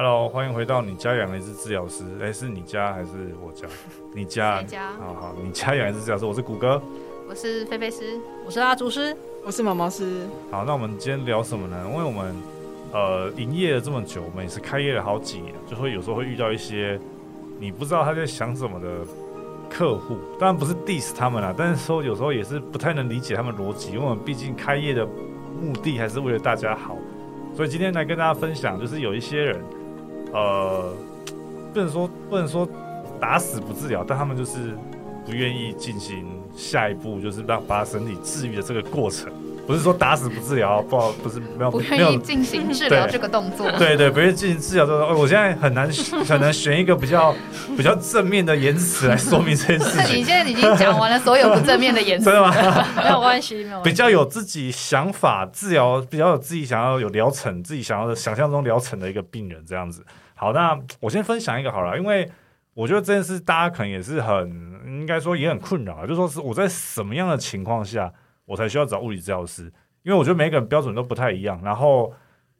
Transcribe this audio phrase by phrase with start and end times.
[0.00, 2.04] Hello，欢迎回到你家养了一只治疗师。
[2.22, 3.66] 哎，是你家还是我家？
[4.14, 4.60] 你家。
[4.60, 4.92] 你家。
[4.92, 6.80] 好好，你家养一只治疗师，我是谷歌，
[7.28, 8.16] 我是菲菲师，
[8.46, 10.24] 我是阿竹师，我是毛毛师。
[10.52, 11.84] 好，那我们今天聊什么呢？
[11.90, 12.32] 因为我们
[12.92, 16.96] 呃营业了这么久，我们也是开业了好几年，就会有时候会遇到一些
[17.58, 19.04] 你不知道他在想什么的
[19.68, 20.16] 客户。
[20.38, 25.04] 当然不是 diss 他们啦，但是说有时候也是不太能理解他们逻辑，因为我们毕竟开业的
[25.60, 26.96] 目的还是为了大家好。
[27.52, 29.60] 所以今天来跟大家分享，就是有一些人。
[30.32, 30.92] 呃，
[31.72, 32.68] 不能说不能说
[33.20, 34.76] 打死不治疗，但他们就是
[35.24, 39.32] 不愿意进行下一步，就是让把他身体治愈的这个过程。
[39.68, 43.70] 不是说打死不治疗，不好，不是没有 不愿意进行治疗这个动作。
[43.72, 45.06] 对对，不愿意进行治疗这个。
[45.14, 45.86] 我现在很难
[46.26, 47.34] 很难选一个比较
[47.76, 50.16] 比较正面的言辞来说明这件事情。
[50.16, 52.50] 你现在已经讲完了所有不正面的言辞， 真的吗？
[52.96, 53.90] 没有关系，没有关系。
[53.90, 60.02] 比较有自己想法治疗，比较有自己想要有疗程，自己想要的想象中疗程的一个病人这样子。
[60.34, 62.26] 好，那我先分享一个好了，因为
[62.72, 64.48] 我觉得这件事大家可能也是很
[64.86, 68.10] 应该说也很困扰，就说是我在什么样的情况下
[68.48, 69.70] 我才需要找物理治疗师？
[70.02, 72.12] 因为我觉得每个人标准都不太一样，然后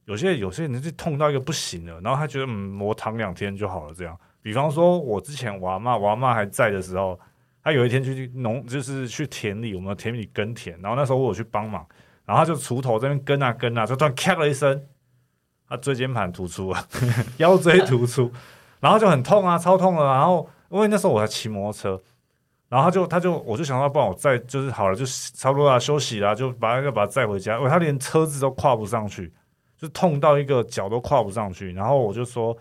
[0.05, 4.15] 有些有些人就痛到一个不行了，然后他觉得嗯，我躺两天就好了这样。
[4.43, 7.19] 比方说，我之前我阿妈我妈还在的时候，
[7.65, 11.87] 他有一天去农就是去田里，我们田里耕田，然后那时候我去帮忙，
[12.27, 14.85] 然后他就锄头这边耕啊耕啊，就突然咔了一声。
[15.71, 16.83] 他椎间盘突出啊，
[17.37, 18.33] 腰椎突出，
[18.81, 20.15] 然后就很痛啊，超痛了。
[20.15, 22.03] 然后因为那时候我还骑摩托车，
[22.69, 27.57] 然后他就他就我就想到，不然我再就是好了，就差不多啦，休息啦，就把那个把他载回家。
[27.57, 29.33] 因为他连车子都跨不上去，
[29.77, 31.73] 就痛到一个脚都跨不上去。
[31.73, 32.57] 然后我就说，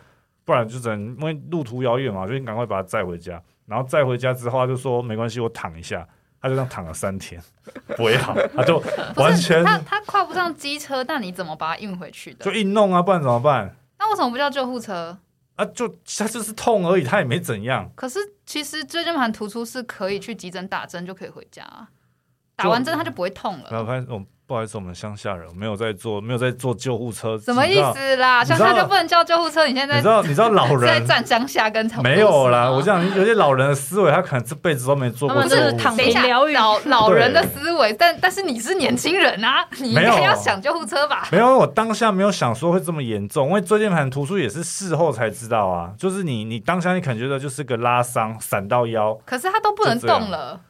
[0.45, 3.41] 不然就等，因为路途遥远嘛，就赶快把他载回家。
[3.65, 6.07] 然后载回家之后，他就说没关系，我躺一下。
[6.39, 7.41] 他就这样躺了三天，
[7.97, 8.81] 不会好，他就
[9.15, 12.45] 完全他他跨不上机车，那你怎么把他运回去的？
[12.45, 13.75] 就硬弄啊，不然怎么办？
[13.97, 15.17] 那为什么不叫救护车？
[15.57, 17.91] 啊，就他就是痛而已，他也没怎样。
[17.95, 21.63] 可是其实椎间盘突出是可以去急诊打针就可以回家，
[22.55, 23.69] 打完针他就不会痛了。
[23.69, 24.25] 没有，反正我。
[24.47, 27.37] 不好意思，我们乡下人没有在坐，没有在坐救护车。
[27.37, 28.41] 什么意思啦？
[28.45, 29.67] 乡下就不能叫救护车？
[29.67, 30.23] 你现在你知道？
[30.23, 32.71] 你知道老人 在站乡下跟没有啦。
[32.71, 41.27] 我讲有些老人的思维，他可能这辈子都没做过救护躺平疗愈老老人的思维，但但是你是年轻人啊，你应该要想救护车吧？
[41.29, 45.91] 没有，我当下没有想说会这么严重，因为椎间盘突出也是事后才知道啊。
[45.97, 50.61] 就是你你当下你可能觉得就是个拉伤，闪到腰，可是他都不能动了。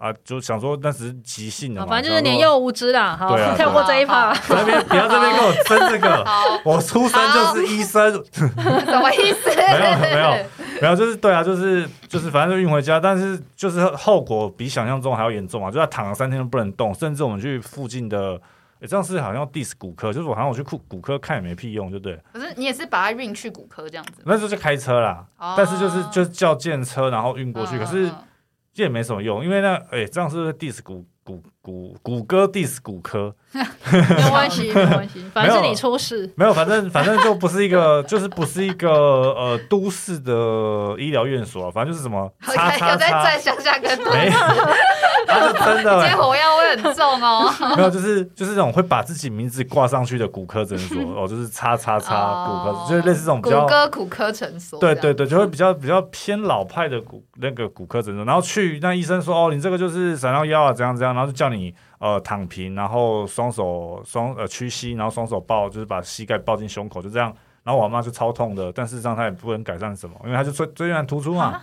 [0.00, 3.14] 啊，就想说那只是急性的嘛，反正就是年幼无知啦。
[3.14, 4.34] 好， 跳过这一趴。
[4.34, 6.26] 这边不要这边跟我争这个。
[6.64, 8.10] 我出生就是医生。
[8.32, 9.50] 什么意思？
[9.54, 10.46] 没有没有
[10.80, 15.70] 没有，就是对啊，就是就是反正就运回家，但是就是后果比想象中还要严重啊！
[15.70, 18.40] 就要躺了三天都不能动，甚至我们去附近的，
[18.88, 22.18] 这样是好像 dis 骨科，就是我好像我去骨骨科看也没屁用，对不对？
[22.32, 24.22] 可是你也是把它运去骨科这样子。
[24.24, 28.10] 那时候就开车啦，但是就是就是叫建车然后运过去，可是。
[28.80, 33.34] 也没什么用，因为那哎，这样是 dis 骨骨骨谷歌 dis 骨科？
[33.90, 36.30] 没关系， 没关系，反正是你出事。
[36.36, 40.32] 没有，反正反正就不是一个， 就是不是一个呃都市的
[40.98, 44.30] 医疗院所，反正就是什么叉叉叉，在乡下跟没。
[45.26, 47.52] 他是真的，接火药味很重哦。
[47.76, 54.80] 没有，就是就是那种会把自己名字挂上去的骨科诊所哦，就是叉叉叉骨科，就是类似这种骨科骨科诊所。
[54.80, 58.24] 对对对，就会比较比较偏老派的骨那个骨科诊所。
[58.24, 67.32] 然后去那医生说哦，你这个就是闪尿腰啊，怎样怎样，然后就叫你呃躺平，然后双手双呃屈膝，然后双手抱，就是把膝盖抱进胸口，就这样。
[67.62, 71.62] 然后我妈就超痛的，但事实上她也不能改善什么，因为她就椎椎间突出嘛。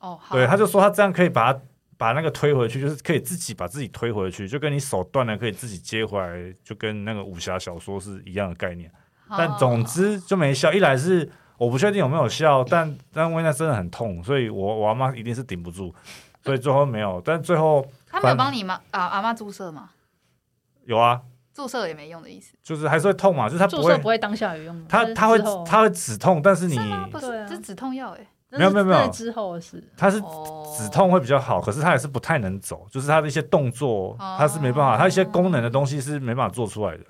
[0.00, 1.58] 哦，对，她就说她这样可以把。
[1.98, 8.90] 把那个推回去，就是可以自己把自己推回去，就跟你手断了可以自己接回来，就跟那个武侠小说是一样的概念。
[9.38, 10.72] 但总之就没效。
[10.72, 11.30] 一来是
[11.64, 15.94] 我不确定有没有效，但但因为那真的很痛，所以我我阿妈一定是顶不住，
[16.42, 17.22] 所以最后没有。
[17.24, 19.90] 但最后他没有帮你吗啊阿妈注射吗？
[20.84, 21.20] 有啊，
[21.54, 26.76] 注射也没用的意思，就是还是会痛嘛，就是他注射不会当下有用，他他会他会止痛，但是你
[27.12, 28.26] 不是这止痛药哎。
[28.54, 30.20] 没有没有没有，之后是他是
[30.76, 37.04] 止痛会比较好，可是他也是不太能走，就是他的一些动作他是没办法，他一些功能的东西是没办法做出来的。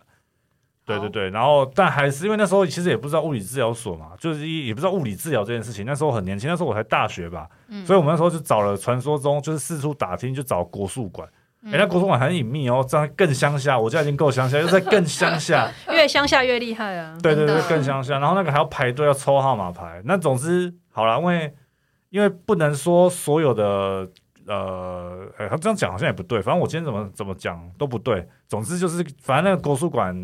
[0.85, 5.87] 对对对，然后但还是因为那时候其实也不知道物理治疗所嘛，就是也不知道物理治疗这件事情。
[5.87, 7.49] 那时候很年轻，那时候我才大学吧，
[7.87, 11.29] 所以我们那时候就找了传说中就是四处打听，就找国术馆。
[11.67, 17.17] 哎，那国术馆很隐秘哦，这样更乡下，我家已经够乡下，又在更乡下， 越乡下越厉害啊。
[17.23, 20.75] 对对对，更乡下，然后那个还要排队要抽号码牌，那总之。
[20.95, 21.55] 好了，因为
[22.11, 24.07] 因为不能说所有的
[24.47, 26.43] 呃，哎，他这样讲好像也不对。
[26.43, 28.27] 反正我今天怎么怎么讲都不对。
[28.49, 30.15] 总之就是，反正那个国术馆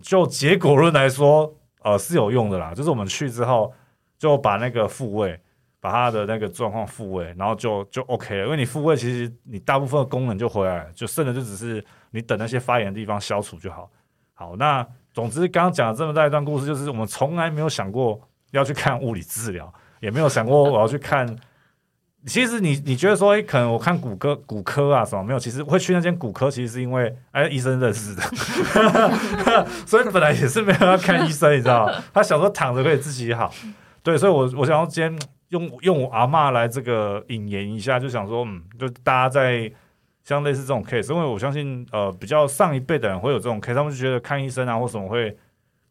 [0.00, 1.52] 就结果论来说，
[1.82, 3.72] 呃是有用的啦，就是我们去之后
[4.18, 5.40] 就把那个复位，
[5.80, 13.90] 把他的那个状况复位，然后就就 OK 了，因为你复位其实你大部分的功能就回来，就剩的就只是你等那些发炎的地方消除就好。
[14.34, 18.20] 好，那总之刚刚讲了这么大一段故事，就是我们从来没有想过
[18.52, 21.26] 要去看物理治疗，也没有想过我要去看。
[22.26, 25.38] 其实你你觉得说，哎，可能我看骨科骨科啊什么没有？
[25.38, 28.22] 其实会去那间骨科，其实是因为哎医生认识的，
[29.86, 33.52] 所以本来也是没有要看医生，你知道他想说躺着可以自己好，
[34.02, 35.18] 对，所以我我想要今天
[35.50, 39.70] 用用我阿妈来这个引言一下，就想说，嗯，就大家在
[40.24, 45.36] 像类似这种 case，因为我相信呃比较上一辈的人会有这种 case，他们就觉得看医生啊或什么会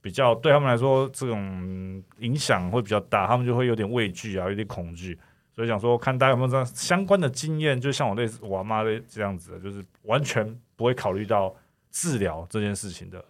[0.01, 5.17] 比较对他们来说这种影响会比较大，他们就会有点畏惧啊，有点恐惧。
[5.55, 11.55] 所以想说，看大家有没有这样相关的经验，就像我类似我妈的这样子，就是完全不会考虑到
[11.91, 13.23] 治疗这件事情的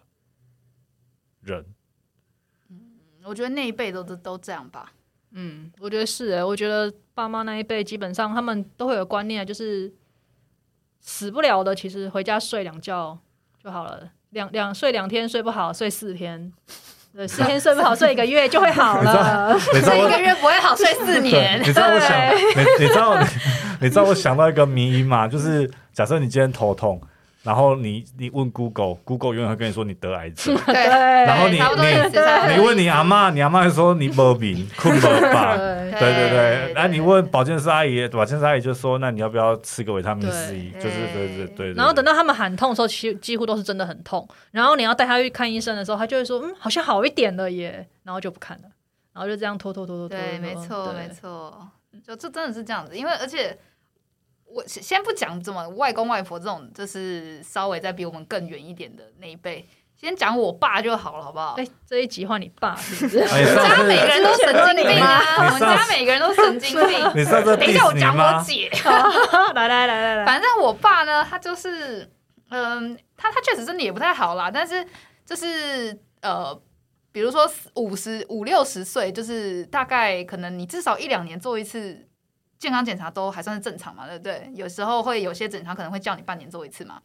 [1.42, 1.64] 人。
[2.68, 2.76] 嗯，
[3.22, 4.92] 我觉得那一辈都都都这样吧。
[5.30, 9.94] 嗯，我觉得是诶，我觉得爸妈那一辈基本上他们都会有观念，就是
[10.98, 13.16] 死不了的，其实回家睡两觉
[13.62, 16.52] 就好了，两两睡两天睡不好，睡四天。
[17.16, 19.58] 对，四天睡不好，睡一个月就会好了。
[19.58, 21.58] 睡一个月不会好，睡四年。
[21.60, 23.18] 你知道我想，你你知道
[23.80, 25.26] 你知道我想到一个谜语吗？
[25.26, 27.00] 就是假设你今天头痛。
[27.46, 30.56] 然后你你问 Google，Google 永远会跟你说你得癌症。
[30.66, 35.56] 对，然后你你你问你阿妈，你阿妈会说你没病， 困不吧。
[35.56, 36.72] 对对对。
[36.74, 40.72] 然后你问保健师阿姨，保健师阿姨就说，那你要不要吃个维他命 C？
[40.74, 41.72] 就是对对对。
[41.74, 44.28] 然后等到他们喊痛的时候，其几乎都是真的很痛。
[44.50, 47.86] 然后你要带他去看医生的时候，他就会说，嗯，好像好一点了耶。
[48.02, 48.68] 然后就不看了，
[49.14, 50.18] 然后就这样拖拖拖拖拖。
[50.18, 51.68] 对，没错没错，
[52.04, 53.56] 就这真的是这样子，因为而且。
[54.48, 61.54] 我先不讲怎么外公外婆这种，就是稍微再比我们更远一点的那一辈，先讲我爸就好了，好不好？
[61.58, 63.18] 哎，这一集换你爸，是不是？
[63.26, 65.20] 我们家每个人都神经病啊！
[65.36, 67.02] 我们家每个人都神经病。
[67.12, 68.70] 等一下，我讲我姐。
[69.54, 72.08] 来来来来来，反正我爸呢，他就是，
[72.50, 74.86] 嗯，他他确实身体也不太好啦，但是
[75.24, 76.58] 就是呃，
[77.12, 82.06] 比如说五十五六十岁，就是大概可能你至少一两年做一次。
[82.58, 84.50] 健康检查都还算是正常嘛，对不对？
[84.54, 87.00] 有时候会有些检查可能会叫你半年做一次嘛。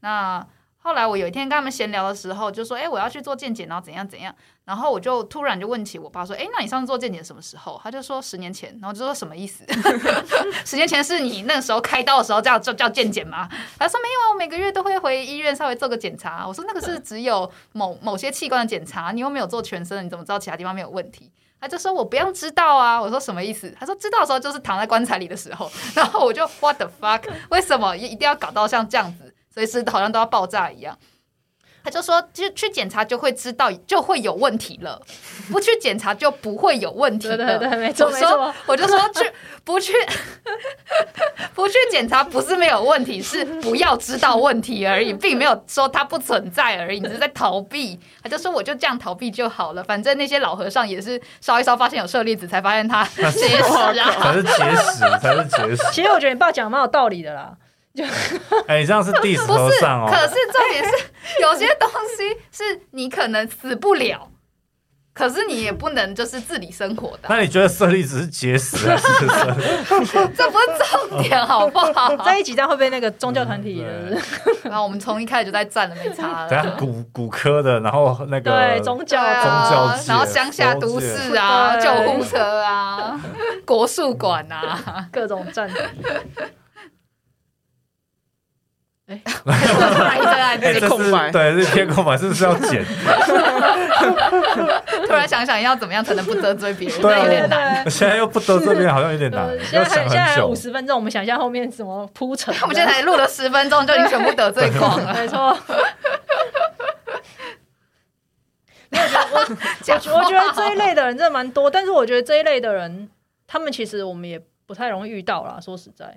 [0.00, 0.46] 那
[0.80, 9.64] 后来我有一天跟他们闲聊的时候，就说：“哎，我要去做健检，然后怎样怎样。”然后我就突然就问起我爸说：“哎，那你上次做健检什么时候？”他就说：“十年前。”然后就说：“什么意思？
[10.64, 21.30] 十年前是你那时候开刀的时候叫叫叫健检吗？”他说：“没有啊，我每个月都会回医院稍微做个检查。”我说：“那个是只有某某些器官的检查，你又没有做全身，你怎么知道其他地方没有问题？”
[21.60, 25.70] 他就说：“我不用知道啊。”我说：“什么意思？”他说：“知道的时候就是躺在棺材里的时候。
[25.94, 27.22] ”然后我就 What the fuck？
[27.50, 30.96] 为什么一定要搞到像这样子，随时好像都要爆炸一样？
[31.88, 35.00] 他就说，就去检查就会知道，就会有问题了；
[35.50, 37.28] 不去检查就不会有问题。
[37.28, 38.54] 对对对，没错没错。
[38.66, 39.32] 我就说去
[39.64, 39.94] 不去
[41.54, 47.98] 不去检查，不是没有问题，是不要知道问题而已，并没有说它不存在而已，你是在逃避。
[48.22, 53.64] 他就说我就这样逃避就好了，反正那些老和尚也是烧一烧，发现有舍利子，才发现他结石
[53.98, 55.92] 啊，才是结石，才是结石。
[55.92, 57.52] 其实我觉得你爸讲蛮有道理的啦。
[58.66, 60.08] 哎，这样是第十和尚哦。
[60.10, 64.28] 可是重点是，有些东西是你可能死不了，
[65.12, 67.28] 可是你也不能就是自理生活的。
[67.28, 69.26] 那你觉得舍利子是结石还是
[70.36, 70.66] 这不是
[71.08, 72.16] 重点，好不好？
[72.24, 73.84] 在一起这样会被那个宗教团体。
[74.62, 76.48] 然后我们从一开始就在站了，没差了。
[76.48, 83.18] 等下骨骨科的，然后那个对宗教宗教，然后乡下都市啊，救护车啊，
[83.64, 85.68] 国术馆啊，各种站。
[89.08, 89.18] 哎，
[90.60, 92.84] 这是空白，对，这片空白是不是要剪？
[95.06, 97.90] 突然想想要怎么样才能不得罪别人，有点难。
[97.90, 99.48] 现在又不得罪别人，好像有点难。
[99.64, 102.54] 现在现在五十分钟，我们想一下后面怎么铺陈。
[102.60, 105.14] 我们现在录了十分钟，就已经全部得罪光了。
[105.16, 105.56] 没错。
[108.90, 109.04] 没有，
[110.12, 113.08] 我我觉得这一类的人真的蛮多，但是我觉得这一类的人，
[113.46, 115.58] 他们其实我们也不太容易遇到啦。
[115.58, 116.14] 说实在。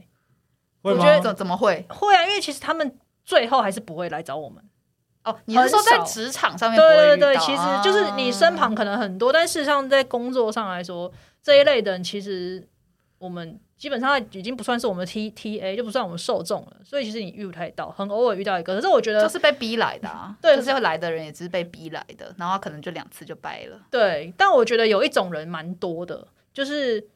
[0.82, 2.24] 我觉得怎怎么会会啊？
[2.24, 4.64] 因为其实他们最后还是不会来找我们
[5.24, 5.38] 哦。
[5.46, 6.80] 你是说在职场上面？
[6.80, 11.12] 对对对，其实就是你身旁可能很多，但事实上在工作上来说，
[11.44, 12.68] 这一类的人其实
[13.20, 16.78] 我们基本上已经不算是我们 T T A，就不算我们受众了。
[16.84, 18.76] 所以其实你遇不太到，很偶尔遇到一个。
[18.76, 23.80] 可是我觉得就是被逼来的啊，对，就是来的人也只是被逼来的，然后可能就两次就掰了。
[23.92, 27.08] 对，但我觉得有一种人蛮多的，就是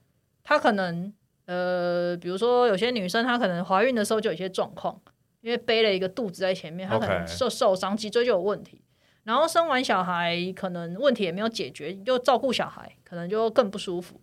[0.44, 1.12] 他可能。
[1.46, 5.00] 呃，比如说有些女生她可能怀孕的时候就有一些状况，
[5.42, 8.82] 因为背了一个肚子在前面，她可能受受伤，脊椎就有问题。
[9.24, 14.22] 然后生完小孩可能问题也没有解决，就照顾小孩可能就更不舒服。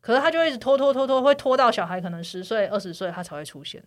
[0.00, 3.82] 可是她就一直拖拖拖拖，会拖到小孩可能十岁、二十岁她才会出现。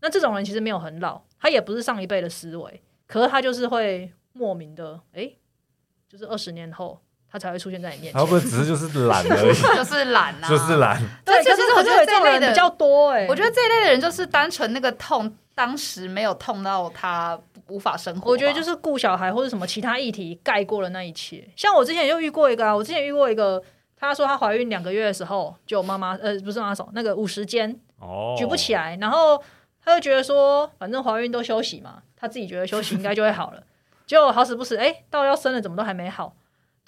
[0.00, 5.32] 那这种人其实没有很老，她也不是上一辈的思维，可是她就是会莫名的，哎，
[6.08, 7.00] 就是二十年后
[7.30, 8.20] 他才会出现在你面前。
[8.20, 9.54] 会不会只是就是懒而已？
[9.76, 11.00] 就是懒啊，就是懒。
[11.24, 18.30] 对，可是我觉得这类的比较多哎、我觉得这一类的人就是单纯那个痛，当时没有痛到他无法生活。
[18.30, 21.46] 我觉得就是顾小孩或者什么其他议题盖过了那一切。
[21.56, 23.62] 像我之前就遇过一个啊，我之前遇过一个，
[23.98, 29.42] 她说她怀孕两个月的时候，就妈妈呃不是妈妈手那个五十肩哦，举不起来，然后
[29.84, 33.62] 她就觉得说，反正怀孕都休息嘛，她自己觉得休息应该就会好了。
[34.06, 36.34] 结果好死不死，哎、到要生了怎么都还没好。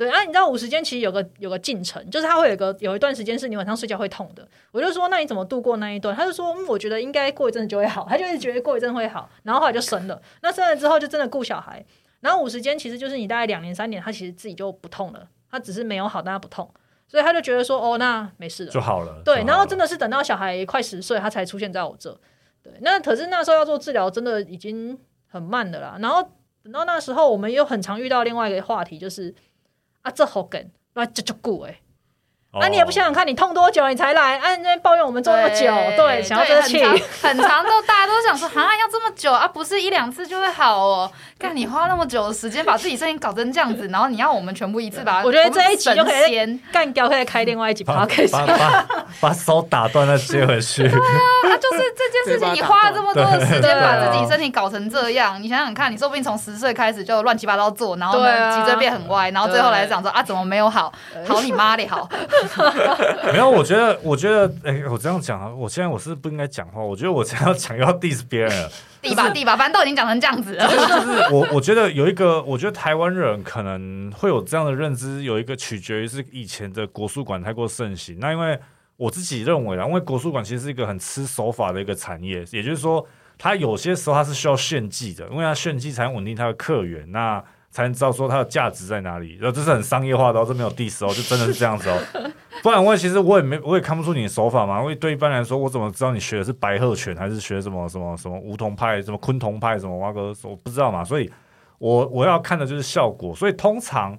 [0.01, 4.49] 对啊，你知道五十肩其实有个有个进程，就是它会有个有一段时间是你晚上睡觉会痛的。
[4.73, 6.17] 我就说那你怎么度过那一段？
[6.17, 10.19] 他就说嗯，我觉得应该过一阵子就会好，他就一直觉得过一阵会好，然后后来就生了。
[10.41, 11.85] 那生了之后就真的顾小孩，
[12.21, 16.73] 然后五十肩其实就是你大概两年三年，他其实自己就不痛了，他只是没有好，但他不痛，
[17.07, 18.81] 所以他就觉得说哦，那没事了就。
[18.81, 19.21] 好了。
[19.23, 22.19] 对，然后真的的是等到小孩快十岁，他才出现在我这。
[22.63, 25.99] 对，那可是那时候要做治疗，真的已经很慢的啦。
[26.01, 26.23] 然后
[26.63, 29.35] 等到那时候，我们又很常遇到另外一个话题，就是
[30.03, 31.81] 啊，这好梗，那这就顾哎，
[32.53, 35.67] 啊，你也不想想看你痛多久你才来，啊，你那边抱怨我们做那么久，
[35.97, 36.85] 对，想要对这个气，
[37.23, 41.11] 很长 很长都大家都想说，啊，要这么久啊，不是一两次就会好哦。
[41.39, 48.33] 干你花那么久的时间把自己身体搞成这样子，然后你要我们全部一次把它，我觉得这一集就可以干掉，可以开另外一集把 podcast。
[48.33, 48.87] 把把
[49.21, 50.83] 把手打断再接回去。
[50.89, 53.97] 他就是这件事情， 你花了这么多的时间对啊。
[53.97, 58.51] 把自己身体搞成这样，你想想看，你说不定从十岁开始就乱七八糟做，然后对啊。
[58.51, 60.93] 呢脊椎变很歪，然后最后来讲说啊怎么没有好，
[61.27, 62.07] 好你妈的好，
[63.33, 66.81] 没有，我觉得，我觉得，哎、我这样讲啊，我现在我是不应该讲话。
[66.81, 68.71] 我觉得我这样讲又要 diss 别人了。
[69.03, 70.69] 地吧地吧，反正都已经讲成这样子了。
[70.69, 78.19] 就是我，我觉得有一个，我觉得台湾人可能会有这样的认知，有一个取决于是以前的国术馆太过盛行。
[78.21, 78.59] 那因为
[78.97, 83.07] 我自己认为啦，因为国术馆其实是一个很吃手法的一个产业，也就是说，
[83.39, 89.37] 它有些时候它是需要炫技的，因为它炫技才能稳定它的客源，那才能知道说它的价值在哪里。
[89.41, 91.99] 然后这是很商业化的哦，这没有 diss 哦，就真的是这样子哦。
[92.63, 101.31] 不然我其实我也没我也看不出你的手法嘛，因为对一般来说，我怎么知道你学的是白鹤拳还是学什么什么什么梧桐派、什么昆桐派、什么蛙哥，我不知道嘛，所以
[101.79, 103.35] 我我要看的就是效果。
[103.35, 104.19] 所以通常，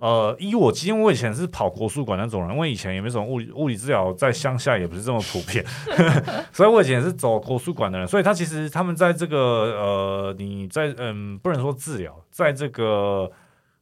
[0.00, 5.62] 呃，依我因为我以前是跑国术馆那种人，因为以前也没什么物理物理治疗，在乡下也不是这么普遍，
[6.52, 8.08] 所以我以前也是走国术馆的人。
[8.08, 13.30] 所以他其实他们在这个呃，你在嗯，不能说治疗，在这个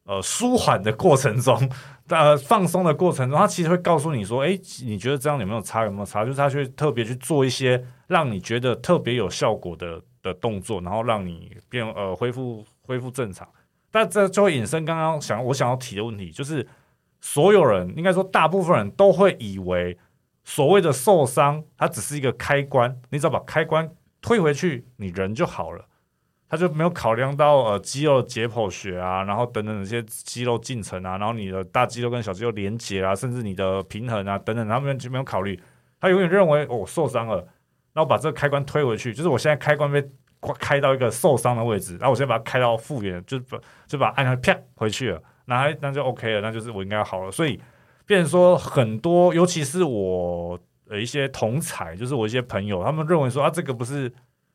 [0.04, 1.70] 呃舒缓的过程中。
[2.08, 5.84] 呃，放松的过程中，他其实会告诉你说：“哎，你觉得这样有没有差？
[5.84, 13.46] 有没有差？”就是他去特别去做一些让你觉得特别有效果的的动作，然后让你变呃恢复恢复正常。
[13.98, 16.66] 那这就会引申刚刚想我想要提的问题，就是
[17.20, 19.98] 所有人应该说大部分人都会以为
[20.44, 23.90] 所谓的受伤，它只是一个开关，你只要把开关
[24.22, 25.84] 推回去，你人就好了。
[26.50, 35.60] 他就没有考量到呃肌肉解剖学啊，然后等等这些肌肉进程啊，然后你的大肌肉跟小肌肉连接啊，甚至你的平衡啊等等，他们就没有考虑。
[36.00, 37.46] 他永远认为哦我受伤了，
[37.92, 40.02] 那我把这个开关推回去，就是我现在开关被
[40.58, 47.30] 开到一个受伤的位置，然后我现在把它开到复原，就把就把它按下啪回去了，那还那就 OK 了，那就是我应该好了。
[47.30, 47.60] 所以，
[48.06, 54.12] 变成说很多，尤其是我呃一些同才，就是我一些朋友，他们认为说啊这个不是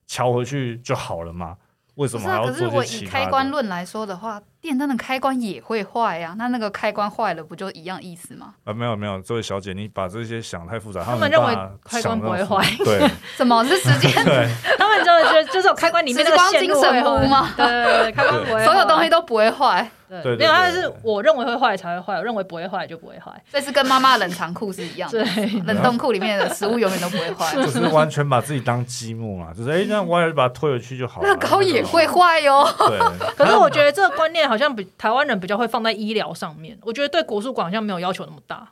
[0.08, 1.58] 敲回去就好了吗？
[1.96, 3.50] 为什么还要可是我以开关？
[3.52, 8.54] 论来说的话，电灯的开关也会坏呀、那那个开关坏了，不就一样意思吗？
[8.64, 11.54] 啊，没有没有，这位小姐，你把这些想太复杂，他们认为
[11.84, 13.06] 开关不会坏对
[13.36, 14.10] 什么是时间？
[14.24, 14.48] 对，
[14.80, 23.32] 他们就觉得就是有开关里面那个时光线路精神会坏屋吗对对对，开关不会坏，所有东西都不会坏，对对对没有，但是我认为会坏才会坏，我认为不会坏就不会坏。
[23.52, 25.22] 这是跟妈妈冷藏库是一样的。
[25.26, 31.28] 对，冷冻库里面的食物永远都不会坏，就是完全把自己当积木嘛，就是哎，那我也把它推回去就好了。
[31.28, 32.66] 乐高也会坏哟。
[32.78, 33.00] 对，
[33.36, 38.70] 可是我觉得这个观念好像比台湾人比较会放在医疗上面，我觉得对国术馆好像没有要求那么大。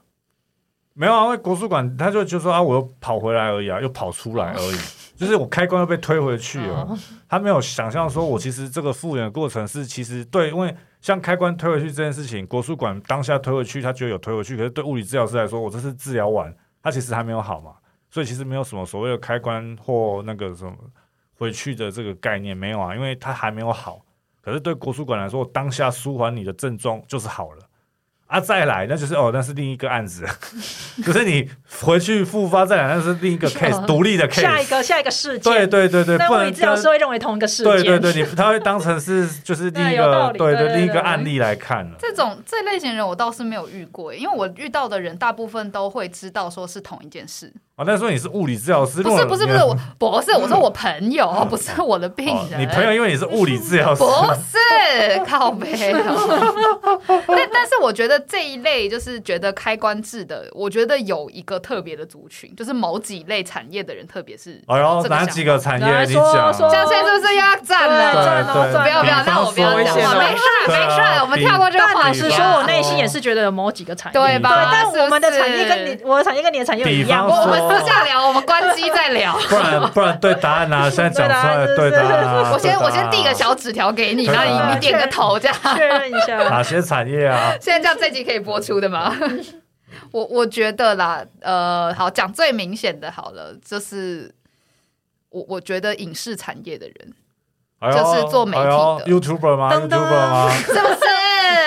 [0.93, 4.77] 没有啊，因为国术馆他就就说啊，我又跑回来而已啊，又跑出来而已，
[5.17, 6.81] 就是我开关又被推回去了。
[6.81, 6.97] 哦
[7.27, 17.75] 他没有想象说，我其实这个复原的过程是其实对，因为像开关推回去这件事情，国术馆当下推回去，他觉得有推回去，可是对物理治疗师来说，我这是治疗完，他其实还没有好嘛，
[18.11, 20.73] 所以其实没有什么所谓的开关或那个什么
[21.37, 24.01] 回去的这个概念没有啊，因为他还没有好。
[24.41, 27.59] 可是对国术馆来说，当下舒缓你的症状就是好了
[28.27, 30.25] 啊，再来那就是哦，那是另一个案子，
[31.03, 31.49] 可是你
[31.81, 34.41] 回去复发再来，那是另一个 case，独立的 case。
[34.41, 41.97] 下一个下一个事件，对对对对，不能但物理治疗师会认为同一个事件，对对对，你他会当成是就是另一个对对对另一个案例来看了。
[41.99, 47.53] 这种这类型人我倒是没有遇过，因为我遇到的人大部分都会知道说是同一件事。
[47.81, 52.61] 哦，那时候你是物理治疗师，不是不是不是，我不是我说我朋友，不是我的病哦人。
[52.61, 56.93] 你朋友因为你是物理治疗师，不是靠背哦，
[57.27, 66.53] 但但是我觉得这一类就是觉得开关制的，我觉得有一个特别的族群，就是某几类产业的人，特别是哎呦，这哪几个产业你讲？
[66.53, 68.13] 说说这样现在是不是要站对了？
[68.13, 72.19] 赚哦对赚哦不要不要，那我不要讲没事没事，我们跳过这个但话题。
[72.29, 79.37] 说，我内心也是觉得有某几个产业，对吧对，但是我们的产业跟你我的产业跟你的产业有一样我们私下聊，我们关机再聊。
[79.49, 82.51] 不然不然对答案啊，现在讲出来 对对答案啊。
[82.53, 85.57] 我先我先递个小纸条给你，然后你你点个头这样。
[85.75, 86.37] 确认一下。
[86.49, 87.53] 哪些产业啊？
[87.61, 89.15] 现在这样这集可以播出的吗？
[90.11, 94.33] 我我觉得啦，呃，好讲最明显的好了，就是
[95.29, 97.13] 我我觉得影视产业的人
[97.79, 100.49] 哎呦就是做媒体的哎呦 YouTuber 吗噔噔？YouTuber 吗？
[100.51, 100.99] 是不是？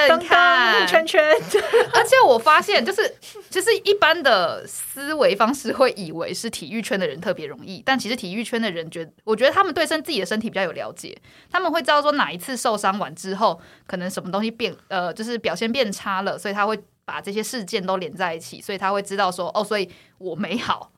[0.09, 0.87] 噔你看。
[0.87, 1.23] 噔，圈圈，
[1.95, 3.15] 而且我发现，就是
[3.51, 11.17] 其实一般的思维方式会以为是体育圈的人特别容易，但其实体育圈的人觉得，我觉得他们对身自己的身体比较有了解，
[11.51, 19.89] 他们会知道说哪一次受伤完之后，可能什么东西变呃，就是表现变差了，所以他会把这些事件都连在一起，所以他会知道说，哦，所以
[20.19, 20.91] 我没好。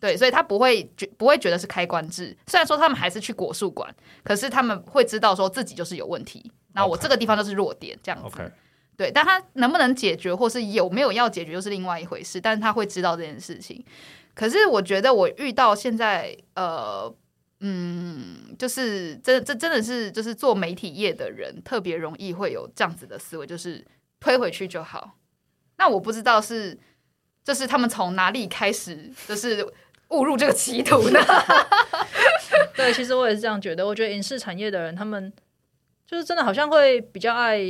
[0.00, 3.94] 对，所以他不会觉不会觉得是开关制，虽然说他们还是去国术馆，
[4.24, 8.26] 可是他们会知道说自己就是有问题，那我这个地方就是弱点，这样子。
[8.26, 8.50] OK，
[8.96, 12.40] 对，但他能不能解决，或是有没有要解决，又是另外一回事。
[12.40, 13.84] 但是他会知道这件事情。
[14.34, 17.12] 可是我觉得我遇到现在，呃，
[17.60, 23.84] 嗯，就是真这真的是就是做媒体业的人，特别容易会有这样子的思维，就是
[24.20, 25.16] 推回去就好。
[25.76, 26.78] 那我不知道是，
[27.42, 29.66] 就是他们从哪里开始，就是
[30.08, 31.20] 误入这个歧途呢？
[32.76, 33.86] 对，其实我也是这样觉得。
[33.86, 35.32] 我觉得影视产业的人，他们
[36.10, 37.60] 就是真的好像会比较爱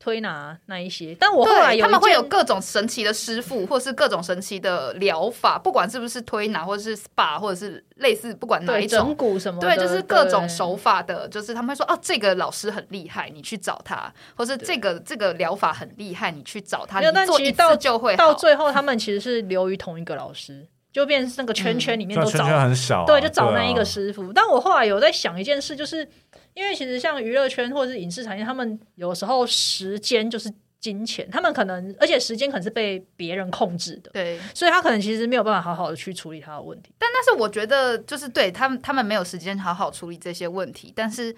[0.00, 1.16] 推拿那一些。
[1.20, 9.16] 但我后来，有他们会有各种神奇的师傅，或是各种神奇的疗法，不管是不是推拿，或者是 SPA，或者是类似，不管哪一对整种。
[9.16, 18.16] 骨什么的，对，就是各种手法的，就是他们会说哦，这个老师很厉害，你去找他，或是这个这个疗法很厉害，你去找他，没有你做一但其实到次就会好。
[18.16, 24.32] 到最后，他们其实是流于同一个老师，就变成那个圈圈里面都找这圈圈很小啊，对，就找那啊一个师傅。
[24.32, 26.08] 但我后来有在想一件事，就是
[26.54, 36.94] 因为其实像娱乐圈或者是影视产业，他们有时候时间就是金钱，他们可能而且时间可能是被别人控制的，对，所以他可能其实没有办法好好的去处理他的问题。
[36.96, 41.34] 但但是我觉得就是对他们，他们没有时间好好处理这些问题，但是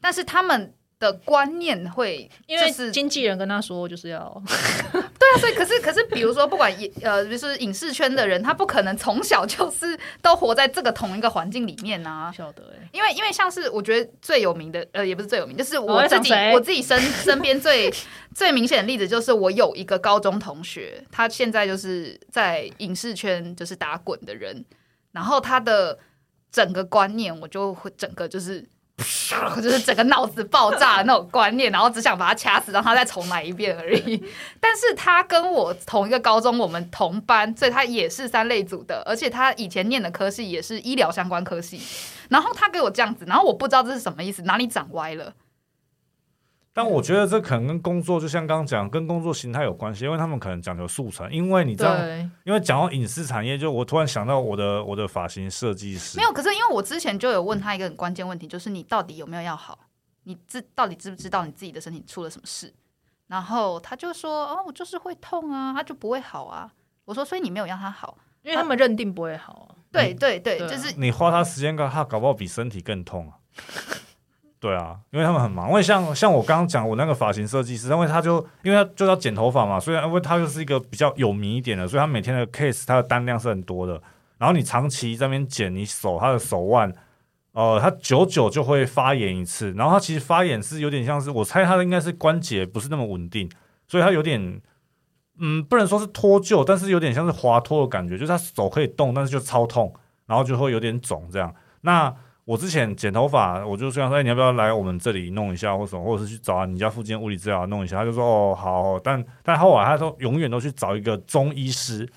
[0.00, 4.42] 但是他们的观念会，因为就是经纪人跟他说，就是要
[4.92, 12.32] 对啊，所以可是可是，比如说，不管影呃，就是影视圈的人，他不可能从小就是都活在这个同一个环境里面啊。
[12.34, 17.92] 晓得哎、因为因为像是我觉得最有名的，呃，也不是最有名，就是我我自己我自己身身边最
[18.34, 24.64] 最明显的例子，就是我有一个高中同学，他现在就是在影视圈就是打滚的人，
[25.12, 25.98] 然后他的
[26.50, 28.66] 整个观念，我就会整个就是。
[29.56, 34.24] 就是整个脑子爆炸的那种观念，然后只想把他掐死，让他再重来一遍而已。
[34.58, 41.80] 但是他跟我同一个高中，我们同班，所以他也是三类组的，而且他以前念的科系也是医疗相关科系。
[42.30, 45.32] 然后他给我这样子，然后我不知道这是什么意思，哪里长歪了？
[46.76, 51.26] 但我觉得这可能跟工作，就像刚刚讲，跟工作形态有关系，因为他们可能讲究速成。
[51.32, 51.96] 因为你知道，
[52.44, 59.78] 因为讲到影视产业，就我突然想到我的我的发型设计师没，有，可是因为我之前就有问他一个很关键问题，就是你到底有没有要好？
[60.24, 62.70] 你知到底知不知道你自己的身体出了什么事？
[63.28, 66.70] 然后他就说：“哦，我就是会痛啊，他就不会好啊。”
[67.06, 69.74] 我说：“所以你没有让他好？”因为他们认定不会好啊。
[69.90, 73.38] 对对对，对啊就是你花他时间干，他搞不好比身体更痛啊。
[74.66, 75.68] 对啊，因为他们很忙。
[75.68, 84.00] 因为像像我刚刚讲，我那个发型设计师，因为他就因为他就要剪头发嘛，所以因为他就是一个比较有名一点的，所以他每天的 case 他的单量是很多的。
[84.38, 86.92] 然后你长期在那边剪，你手他的手腕，
[87.52, 89.72] 呃，他久久就会发炎一次。
[89.72, 93.48] 然后他其实发炎是有点像是，我猜他应该是关节不是那么稳定，
[93.86, 94.60] 所以他有点。
[95.38, 99.92] 嗯，不能说是脱臼，但是有点像是滑脱的感觉，就是他手可以动，但是就超痛，
[100.24, 101.54] 然后就会有点肿这样。
[101.82, 102.10] 那
[102.46, 107.98] 我之前剪头发，我就想说，哎，你要不要来我们这里弄一下，或什么，或者是去找你家附近物理治疗弄一下？
[107.98, 108.98] 他就说，哦，好。
[109.00, 112.08] 但但后来他说永远都去找一个中医师，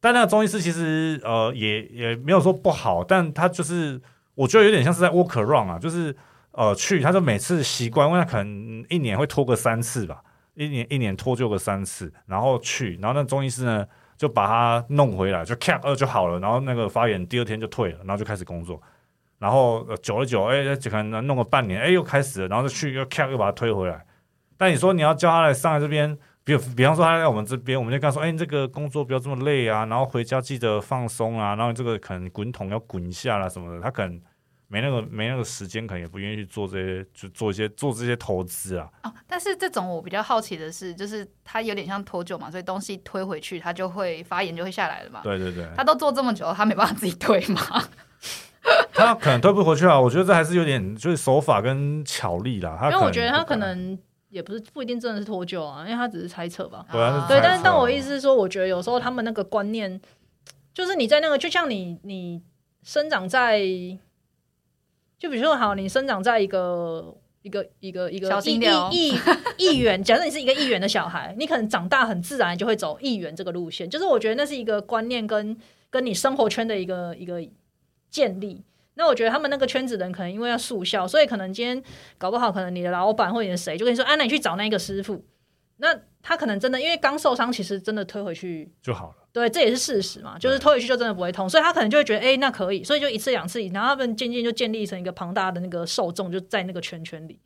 [0.00, 4.00] 但那个中医师其实呃也也没有说不好，但他就是
[4.36, 6.16] 我觉得有点像是在 walk around 啊，就是
[6.52, 10.22] 呃去，他就每次习惯，因为他可能一年会拖个三次吧。
[10.54, 13.84] 一年一年脱臼个三次，然后去，然后那中医师呢
[14.16, 18.80] 就把他弄回来，就咔呃就好了，然后那个发炎第二天就退了，然后就开始工作，
[19.44, 24.02] 然后、久了久，哎，就可能弄个半年，哎又开始了，然后就去又咔又把它推回来。
[24.56, 34.18] 但你说你要叫他来上来这边，比比方说他在我们这边，我们就跟他说，哎，你这个工作不要这么累啊，然后回家记得放松啊，然后这个可能滚筒要滚一下啦什么的，他可能
[34.68, 38.88] 没那个没那个时间，可能也不愿意去做这些，就做一些做这些投资啊。
[39.02, 45.20] 哦，但是这种我比较好奇的是，就是他有点像脱臼嘛，所以东西推回去，他就会发炎就会下来了嘛。
[45.22, 47.60] 对对对，他都做这么久，他没办法自己推嘛？
[48.92, 50.00] 他可能推不回去啊。
[50.00, 52.76] 我觉得这还是有点就是手法跟巧力啦。
[52.80, 53.98] 他因为我觉得他可能
[54.30, 56.84] 也不是不一定真的是脱臼啊，因为他只是猜测吧。
[56.90, 60.00] 对啊啊对，但是但我意思是说，我觉得有时候他们那个观念，
[60.72, 62.42] 就是你在那个，就像你你
[62.82, 63.60] 生长在，
[65.18, 69.10] 就比如说好，你生长在一个一个一个一个小心点哦亿
[69.56, 73.88] 亿亿元， 假设你是一个议员的小孩，你可能长大很自然就会走议员这个路线。
[73.88, 75.56] 就是我觉得那是一个观念跟
[75.90, 77.40] 跟你生活圈的一个一个
[78.14, 78.62] 建立。
[78.94, 81.82] 那我觉得他们那个圈子的人可能因为要速效，所以可能今天
[82.16, 85.24] 搞不好，可能你的老板或者你的谁就跟你说，啊，那你去找那个师傅。
[85.78, 89.14] 那他可能真的因为刚受伤，其实真的推回去，就好了。
[89.32, 97.40] 对，这也是事实嘛，就是推回去就真的不会痛，所以他可能就会觉得，哎、那可以，所以就一次两次，然后他们渐渐就建立成一个庞大的那个受众，就在那个圈圈里。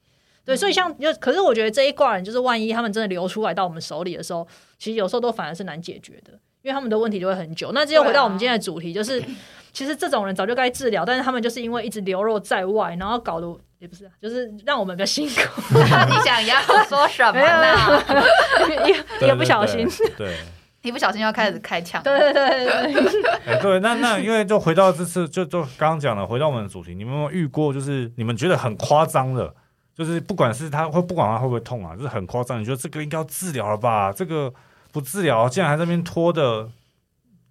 [0.45, 4.47] 对，所以像就，可是我觉得这一挂人，就是万一他们真的流出来到我们手里的时候，
[4.79, 7.73] 其实有时候都反而是难解决的，因为他们的问题就会很久。
[7.73, 9.23] 那这又回到我们今天的主题，就是
[9.73, 13.47] 其实这种人早就该治疗，但是他们就是因为一直流落在外，然后搞得
[13.79, 15.35] 也不是啊，就是让我们比较辛苦，
[15.79, 18.03] 你想要说什么呢？
[18.87, 20.37] 一个一不小心，对，
[20.83, 22.03] 一不小心要开始开枪。
[22.03, 29.55] 对对对对对，哎、对，那那因为就回到这次，就就刚刚讲的，回到我们的主题，你们有没有遇过，就是你们觉得很夸张的，
[29.95, 34.13] 就是不管是他会不管他会不会痛啊，就是很夸张，你觉得这个应该要治疗了吧？
[34.13, 34.53] 这个
[34.91, 36.69] 不治疗，竟然还在那边拖的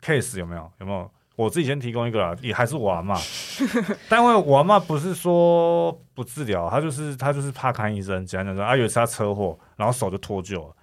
[0.04, 0.70] case 有没有？
[0.80, 1.10] 有没有？
[1.38, 3.16] 我自己先提供一个啦，也还是我阿妈，
[4.10, 10.76] 但因为我阿妈不是说不治疗，她就是她就是怕看医生，简单讲说，啊有一次她车祸，然后手就脱臼了，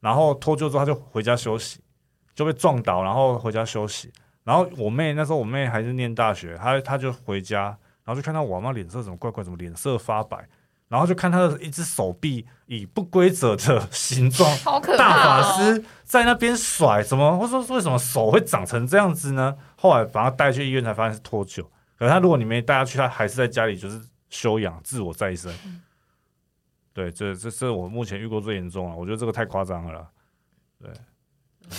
[0.00, 1.80] 然后脱臼之后她就回家休息，
[2.34, 4.12] 就被撞倒，然后回家休息。
[4.44, 7.62] 然后我妹那时候我妹还是念大学，她她就回家，
[8.04, 10.46] 然后就看到我阿妈脸色怎么怪怪，怎么脸色发白，
[10.88, 15.56] 然后就看她的一只手臂以不规则的形状，好可大、法哦！
[15.56, 17.38] 师在那边甩，怎么？
[17.38, 19.56] 我说为什么手会长成这样子呢？
[19.82, 21.66] 后来把他带去医院才发现是脱臼。
[21.98, 25.52] 可是他如果你没带他去，他还是在家里就是休养自我再生。
[26.92, 30.08] 对，这这是我目前遇过最严重了，我觉得这个太夸张了啦。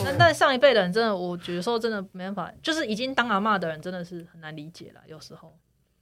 [0.04, 5.58] 但但上一辈的人真的，我觉得说真的没办法，就是已经当阿嬷的人真的是很难理解了，有时候。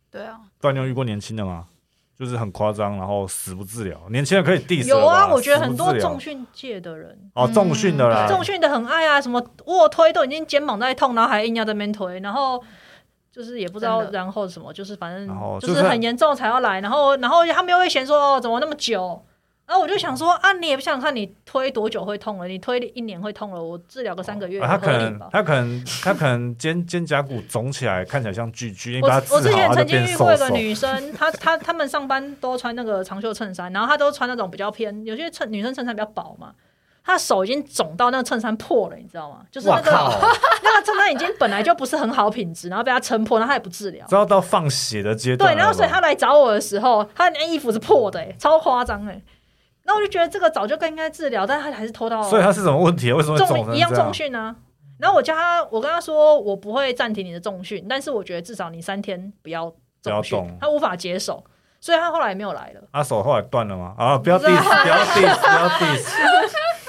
[0.09, 1.67] 对啊，不然你有遇过年轻的吗？
[2.17, 3.99] 就是很夸张，然后死不治疗。
[4.09, 12.61] 年轻人可以 diss 有啊，我觉得很多重训界的人，哦，重训的啦，重训的很爱啊，什么卧推都已经肩膀在痛，然后还硬要在那边推，然后
[13.31, 15.27] 就是也不知道然后什么，就是反正
[15.59, 19.25] 就就是是很严重才要来，然后然后他们又会嫌说哦怎么那么久。
[19.71, 22.45] 然后我就想说啊，你也不想想看你推多久会痛了？
[22.45, 24.91] 你推一年会痛了，我治疗个三个月他可？
[24.91, 30.17] 能他可能他可能肩肩胛骨肿起来，看起来像巨巨，你我我之前曾经遇。
[30.17, 36.51] 过一个女生，她她她们上班都穿那个长袖衬衫，然后她都穿那种比较偏，有些衬女生衬衫比较薄嘛，
[37.01, 39.37] 她手已经肿到那个衬衫破了，你知道吗？
[39.49, 39.91] 就是那个！
[40.63, 44.05] 那个衬衫已经本来就不是很好品质，然后被她撑破，然后她也不治疗。
[44.09, 49.13] 这要到放血的阶段对，然后所以她来找我的时候，她那衣服是破的、欸，超夸张哎。
[49.13, 49.21] 然
[49.87, 53.11] 后我就觉得这个早就更应该治疗，但是她还是拖到所以他是什么问题？
[53.11, 54.55] 为什么重一样重训啊。
[54.99, 59.63] 然后我叫他，我跟他说我不会暂停你的重训，但是我觉得至少你三天不要
[60.03, 61.43] 重训不要动，她无法接受，
[61.79, 62.81] 所以他后来也没有来了。
[62.93, 63.95] 他手后来断了吗？
[63.97, 66.03] 啊，不要 diss，不要 diss，不要 diss，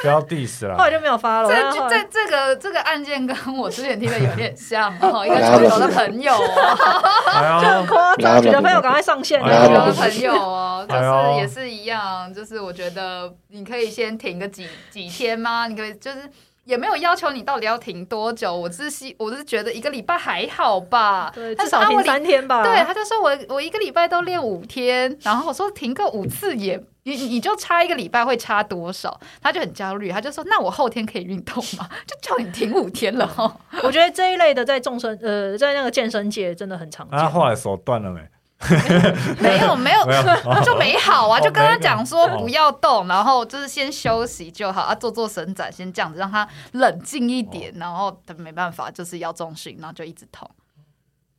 [0.03, 0.77] 不要 diss 了。
[0.77, 1.49] 后来就没有发了。
[1.49, 9.41] 这这这个这个案件跟我之前听的有点像哦， 一个球球的朋友哦， 哎就很呦，夸张，觉得朋友赶快上线。
[9.43, 15.67] 哎球球呦的朋友哦，就是也是一样，就是我觉得你可以先停个几几天吗？
[15.67, 16.19] 你可以就是。
[16.65, 21.29] 也没有要求你到底要停多久，我只是希我是觉得一个礼拜还好吧。
[21.35, 22.63] 至少停三天吧。
[22.63, 29.19] 对，他就说我我一个礼拜都练五天，然后我说停个五次也，你你就差一个礼拜会差多少？
[29.43, 31.89] 他就很焦虑，他就说那我后天可以运动吗？
[32.07, 33.55] 就叫你停五天了哦。
[33.83, 37.19] 我觉得这一类的在众生呃，在那个健身界真的很常见。
[37.19, 38.21] 啊他后来手断了没？
[39.43, 40.05] 没有没有，
[40.65, 50.49] 就没好啊，哦就跟他没讲说哦不要动，然后就是先休息就好啊，做做伸展，先这样子让他冷静一点，然后他没办法，就是要重训，然后就一直痛。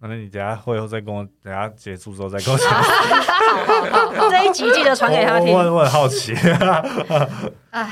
[0.06, 4.30] 那你等下会后再跟我，等下结束之后再跟我讲。
[4.30, 5.60] 这一集记得传给他听我。
[5.60, 6.34] 我我很好奇，
[7.72, 7.90] 哎，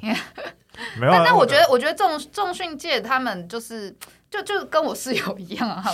[0.98, 1.16] 没有啊。
[1.18, 3.94] 但但我觉得，我觉得重重训界他们就是
[4.30, 5.84] 就就跟我室友一样啊，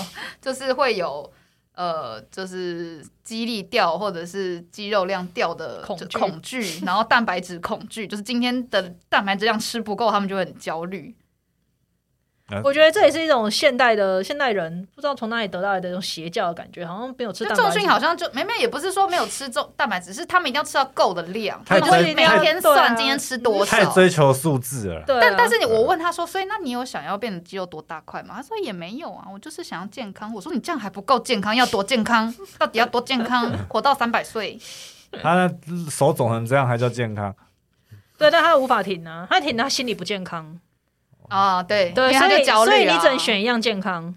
[0.40, 1.30] 就是会有
[1.74, 11.14] 呃，就是肌力掉或者是肌肉量掉的恐恐惧，然后蛋白质恐惧，就是今天的蛋白质量吃不够，他们就会很焦虑。
[12.64, 17.70] 我觉得这也是一种现代的现代人不知道从哪里得到来的一种邪教的感觉，好像没有吃就蛋白质。
[17.72, 23.84] 重训好像就没没也不是说没有吃重蛋白质，是他们一定要吃到够的量，他太们会追每天算今天吃多少太。
[23.92, 25.02] 追求数字了。
[25.06, 28.36] 对啊、但但是你我问他说，所以那你有想要变得肌肉多大块吗？
[28.36, 30.32] 他说也没有啊，我就是想要健康。
[30.32, 32.34] 我说你这样还不够健康，要多健康？
[32.58, 33.52] 到底要多健康？
[33.68, 34.58] 活到三百岁？
[35.22, 35.54] 他的
[35.90, 37.34] 手肿成这样还叫健康？
[38.16, 40.58] 对，但他无法停啊，他停他心理不健康。
[41.28, 44.14] 啊，对，所以你只能，选一样健康，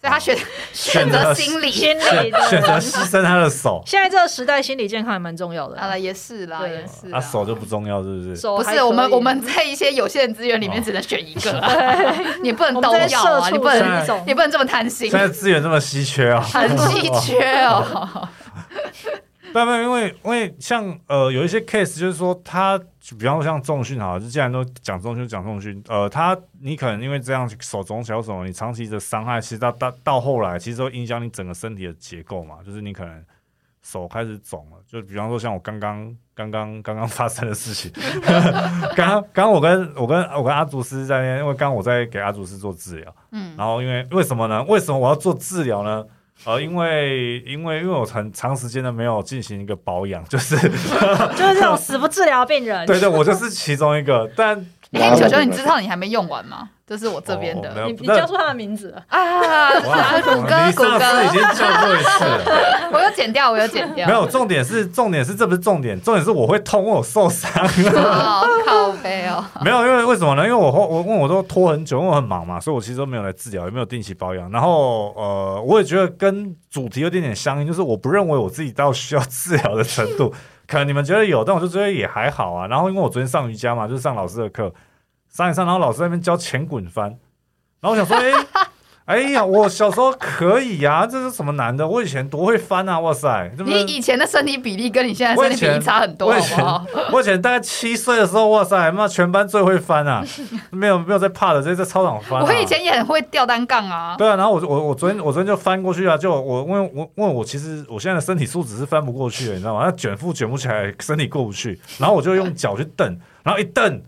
[0.00, 0.36] 所以他选
[0.72, 1.70] 选择心理。
[1.70, 2.78] 心理选选择。
[2.78, 5.82] 牺牲他的手，现在这个时代，心理健康也蛮重要的啊。
[5.82, 7.20] 好了，也是啦，也是啦。
[7.20, 8.36] 他手就不重要，是不是？
[8.36, 18.28] 手不是我们我们在一些有限的资源里面哦只能选一个 啊，你不能都要啊，你不能你不能这么贪心现，在资源这么稀缺啊，很稀缺哦。
[19.52, 22.80] 不不，因为因为像呃有一些 case 就是说他，
[23.18, 33.24] 比方说像重训好了，就既然都讲重训讲重训，呃，他你可能因为这样手肿小手，你长期的伤害，其实到到到后来，其实都影响你整个身体的结构嘛，就是你可能
[33.82, 37.90] 手开始肿了，就比方说像我刚刚刚刚刚刚发生的事情，
[38.94, 43.14] 刚刚我跟我跟我跟阿祖师在那边，因为刚刚我在给阿祖师做治疗。
[43.32, 44.62] 嗯，然后因为为什么呢？
[44.64, 46.04] 为什么我要做治疗呢？
[46.44, 52.84] 呃，因为因为因为我很长时间的没有进行一个保养，就是 就是这种死不治疗的病人。
[52.86, 54.28] 对对，我就是其中一个。
[54.36, 56.68] 但哎，球球，你知道你还没用完吗？
[56.86, 67.50] 这是我这边的哦你你叫出他的名字了，啊，哇谷歌你谷上次已歌，经叫过一次了， 我有剪掉，我有剪掉，没有重点是重点是这不是重点，重点是我会痛，我受伤。
[67.96, 70.42] 哦，靠背哦， 没有，因为为什么呢？
[70.42, 74.50] 因为我后我问我都拖很久，因为我很忙嘛，所以我其实都没有来治疗，也没有定期保养。
[74.50, 80.34] 然后呃，我也觉得跟主题有点点相应，就是我不认为我自己到需要治疗的程度，
[80.66, 82.66] 可能你们觉得有，但我就觉得也还好啊。
[82.66, 84.72] 然后因为我昨天上瑜伽嘛，就是上老师的课，
[85.28, 87.08] 上一上，然后老师在那边教前滚翻，
[87.80, 88.32] 然后我想说，哎、
[89.04, 91.86] 哎呀，我小时候可以呀、这是什么难的？
[91.86, 93.00] 我以前多会翻啊！
[93.00, 96.86] 哇塞，你以前的身体比例跟你现在身体比例差很多，好不好？
[97.12, 100.24] 我以前大概七岁的时候，哇塞，妈全班最会翻啊！
[100.70, 102.46] 没有没有在怕的，直接在操场翻、啊。
[102.46, 109.82] 我以前也很会吊单杠啊，对啊，然后我我我昨天我昨天就翻过去啊，就我因为我因为我其实我现在的身体素质是翻不过去的，你知道吗？
[109.84, 114.00] 那卷腹卷不起来，身体过不去，然后我就用脚去蹬，然后一蹬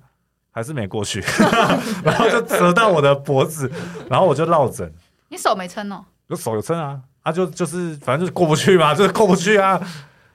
[0.54, 1.20] 还是没过去，
[2.04, 3.68] 然后就折到我的脖子，
[4.08, 4.88] 然后我就落枕，
[5.30, 9.80] 你手没撑哦，有手有撑啊，啊就就是反正就是过不去嘛， 就是过不去啊，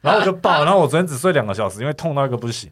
[0.02, 2.70] 然后我就爆，然后我昨天只睡两个小时，因为痛到一个不行。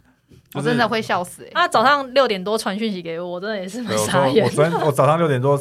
[0.54, 1.52] 我真的会笑死欸。
[1.54, 4.50] 他早上六点多传讯息给我，我真的也是蛮对，我说傻眼我。
[4.50, 5.58] 昨天我早上六点多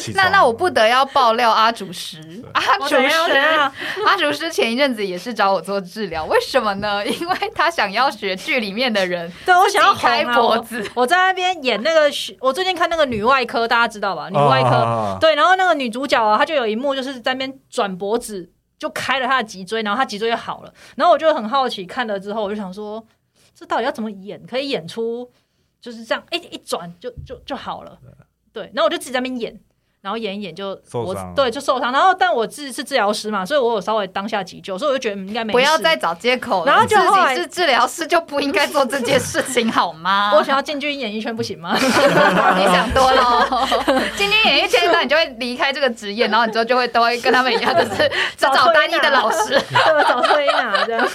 [0.14, 2.18] 那那我不得要爆料阿主师，
[2.54, 3.72] 阿主我怎样怎师，样？
[4.06, 7.04] 阿主师前一阵子也是找我做治疗，为什么呢？
[7.06, 14.28] 因为他想要学剧里面的人对我想要开脖子，我在那边演那个，我最近看那个女外科，大家知道吧？
[14.28, 20.72] 女外科，啊对，然后那个女主角啊，她就有一幕就是在那边转脖子，就开了她的脊椎，然后她脊椎就好了。
[20.96, 23.04] 然后我就很好奇，看了之后我就想说，
[23.54, 25.30] 这到底要怎么演，可以演出
[25.80, 27.98] 就是这样，一一转就就就好了。
[28.52, 29.60] 对，然后我就自己在那边演。
[30.02, 35.56] 然后演一演就我受伤对就受伤，然后但我自己是治疗师嘛，所以我有稍微当下急救，所以我就觉得嗯应该没事。
[35.56, 36.72] 不要再找借口了。
[36.72, 40.32] 然后就自后来己是治疗师就不应该做这件事情好吗？
[40.36, 41.74] 我想要进军演艺圈不行吗？
[41.78, 43.68] 你想多了哦。
[44.18, 49.50] 进军演艺圈，那你就会离开这个职业，然后你之后就会都会跟他们一样，就是只找单一的老师。
[49.50, 51.08] 对，找推拿这样。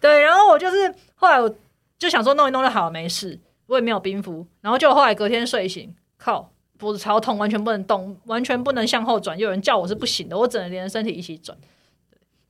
[0.00, 1.50] 对，然后我就是后来我
[1.98, 4.46] 就想说弄一弄就好了，没事，我也没有冰敷。
[4.60, 6.50] 然后就后来隔天睡醒，靠，
[6.82, 9.38] 脖子超痛，完全不能动，完全不能向后转。
[9.38, 11.56] 有人叫我是不行的，我只能连身体一起转。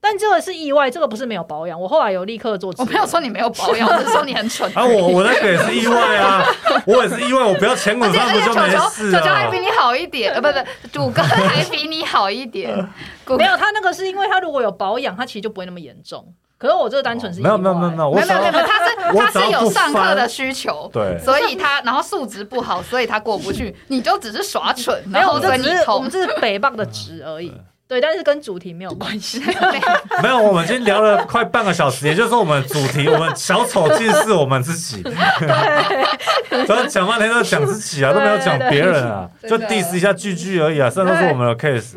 [0.01, 1.79] 但这个是意外，这个不是没有保养。
[1.79, 2.75] 我后来有立刻做。
[2.79, 4.69] 我没有说你没有保养，我是说你很蠢。
[4.75, 6.45] 啊，我我那个也是意外啊，
[6.87, 9.61] 我也是意外，我不要前滚翻不就没球球事啊球球还比？
[9.61, 12.75] 你好一点，呃，不不，主哥还比你好一点。
[13.39, 16.35] 没有，他那个是因为他如果有保养，他其实就不会那么严重。
[16.63, 17.61] 可是我这个单纯是意没有外。
[17.61, 21.19] 没有没有没有，没有没有没有，他是 他是有上课的需求，对。
[21.19, 26.11] 所以他然后素质不好，所以他过不去， 你就只是耍蠢，没有，我你们这只是我痛们。
[26.11, 27.53] 这是北棒的值而已。
[27.89, 29.43] 对，但是跟主题没有关系。
[30.23, 41.97] 没有，我们已经聊了快半个小时，也就是说我们主题，我们小丑竟是我们自己，主要讲半天都讲自己啊，都没有讲别人啊，就 diss 一下句句而已啊，这都是我们的 case。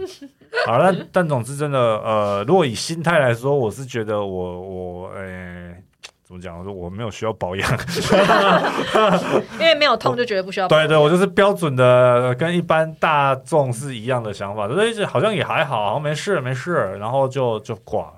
[0.66, 5.76] 好，了但总之真的，呃，如果以心态来说，我是觉得我我，呃、
[6.24, 6.58] 怎么讲？
[6.58, 7.70] 我说我没有需要保养，
[9.54, 10.68] 因为没有痛就觉得不需要。
[10.68, 18.14] 对对，我就是标准的跟一般大众是一样的想法，所以好像也还好，好像没事没事，然后就就挂了。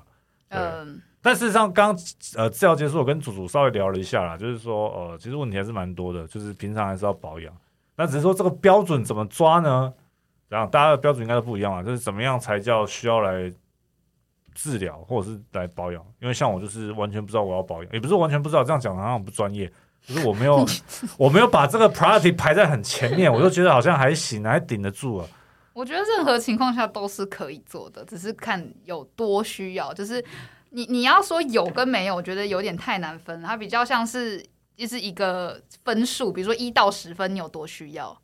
[0.50, 1.94] 嗯，但事实上，刚
[2.38, 7.52] 呃治疗结束，我跟祖祖稍微聊了一下啦，就是说，呃，其实问题还是蛮多的，就是平常还是要保养。
[7.98, 9.92] 那只是说这个标准怎么抓呢？
[10.50, 13.52] 然后大家的标准应该都不一样啊，就是怎么样才叫需要来
[14.56, 16.04] 治疗或者是来保养？
[16.22, 20.66] 因为像我就是完全不知道我要保养，也不是完全不知道，这样讲好像不专业，就是我没有
[21.18, 25.28] 我没有把这个 priority 排在很前面，我就觉得好像还行，还顶得住啊。
[25.74, 29.94] 我觉得任何情况下都是可以做的，只是看有多需要。
[29.94, 30.24] 就是
[30.72, 33.48] 你你要说有跟没有，我觉得有点太难分了。
[33.48, 34.44] 它比较像是
[34.76, 38.20] 就是一个分数，比如说一到十分，你有多需要？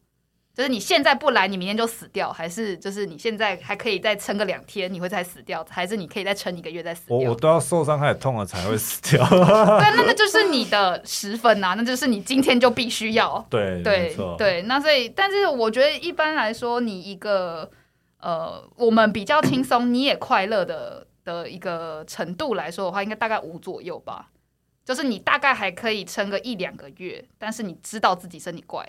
[0.56, 7.18] 就是你现在不来，你明天就死掉，还是就是你现在还可以再撑个两天，你会再死掉，还是你可以再撑一个月再死掉？
[7.18, 9.26] 我我都要受伤开始痛了才会死掉。
[9.28, 13.44] 对，那那就是你的十分啊，那就是你今天就必须要。
[13.50, 17.72] 对，对，对，那所以，但是我觉得一般来说，你一个
[18.20, 24.30] 呃，我们比较轻松，你也快乐的的一个程度来说的话，应该大概五左右吧。
[24.86, 28.88] 就是你大概还可以撑个一两个月，但是你知道自己身体怪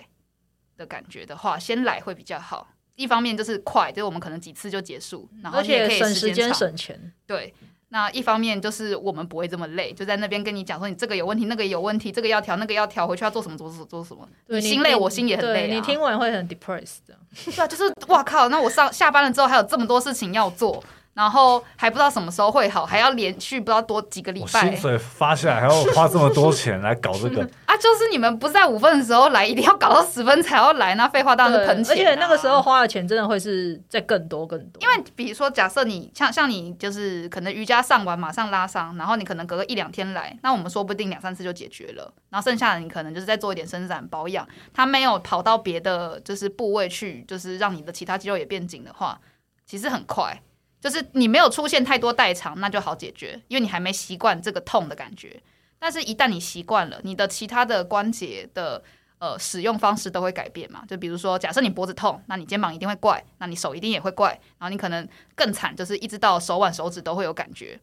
[0.77, 2.67] 的感觉的话，先来会比较好。
[2.95, 7.11] 一方面就是快，就是我们可能几次就结束，然后也可以省时间省钱。
[7.27, 7.53] 对，
[7.89, 14.25] 那一方面就是我们不会这么累，就在那边跟你讲说你这个有问题，那个有问题，这个要调，那个要调，回去要做什么，做什么，做什么。
[14.47, 15.75] 对你心累，我心也很累、啊。
[15.75, 17.17] 你听完会很 depressed 的。
[17.43, 18.47] 对啊，就是哇靠！
[18.47, 20.81] 那我上下班了之后还有这么多事情要做，
[21.15, 27.75] 然后还不知道什么时候会好，还要连续不知道多几个礼我拜薪水发下来还要花这么多钱来搞这个， 啊！
[27.77, 32.61] 就是你们不是在五分的时候来，一定要搞到十分才要来，那废话当然是对喷钱、啊而且那个时候。
[32.65, 42.11] 花的钱真的会是再更多更多，因为比如说，假设你像像你就是可能瑜伽上完马上拉伤，然后你可能隔个一两天来，那我们说不定两三次就解决了。
[42.31, 49.19] 然后剩下的你可能就是再做一点伸展保养，它没有跑到别的就是部位去，就是让你的其他肌肉也变紧的话，
[49.65, 50.41] 其实很快。
[50.81, 55.41] 就是你没有出现太多代偿，那就好解决，因为你还没习惯这个痛的感觉。
[55.79, 58.81] 但是，一旦你习惯了，你的其他的关节的
[59.19, 60.83] 呃使用方式都会改变嘛。
[60.87, 67.79] 就比如说，假设你脖子痛，那你肩膀一定会怪，那你手一定也会怪，然后你可能更惨，就是一直到手腕、手指都会有感觉。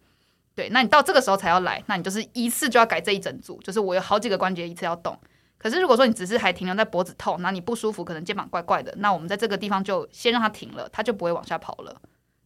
[0.54, 5.18] 对，那你到这个时候才要来，那你就是一次就要改这一整组，就是我有好几个关节一次要动。
[5.58, 12.00] 可是如果说你只是还停留在脖子痛，那你不舒服，可能肩膀怪怪的，那我们在这个地方就先让它停了，它就不会往下跑了。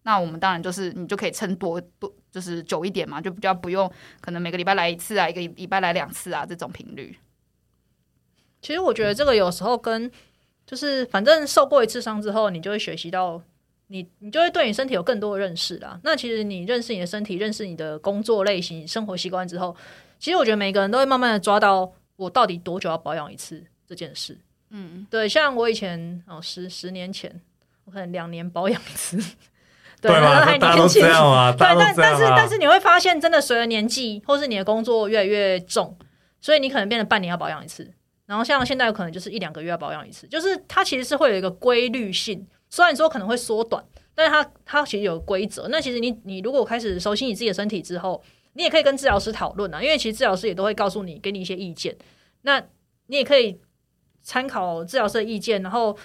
[0.06, 3.90] 那我们当然就是你就可以撑多多就是久一点嘛，就比较不用
[4.20, 7.18] 可能每个礼拜来一次啊，一个礼拜来两次啊这种频率。
[8.62, 10.08] 其实我觉得这个有时候跟
[10.64, 13.42] 就是反正受过一次伤之后，你就会学习到
[13.88, 15.98] 你你就会对你身体有更多的认识啦。
[16.04, 19.76] 那其实你认识你的身体，认识你的工作类型、生活习惯之后，
[20.20, 24.38] 其实我觉得每个人都会慢慢的抓到我到底多久要保养一次这件事。
[24.70, 27.40] 嗯，对，像我以前哦十十年前，
[27.86, 29.18] 我可能两年保养一次。
[30.00, 30.44] 对那吧？
[30.44, 32.22] 还大家都年轻这样嘛， 对，但但是。
[32.36, 35.96] 但是你会发现，真的随着年纪，或是你的工作越来越重，
[36.40, 37.90] 所以你可能变成半年要保养一次。
[38.26, 45.68] 然后像现在可能就是一两个月要保养一次，就是它其实是会有一个规律性，虽然说可能会缩短，但是它它其实有规则。
[45.68, 48.22] 那其实你你如果开始熟悉你自己的身体之后，
[48.54, 51.96] 你也可以跟治疗师讨论啊，因为其实治疗师也都会告诉你，给你一些意见。
[52.42, 52.60] 那
[53.06, 53.60] 你也可以
[54.22, 55.96] 参考治疗师的意见，然后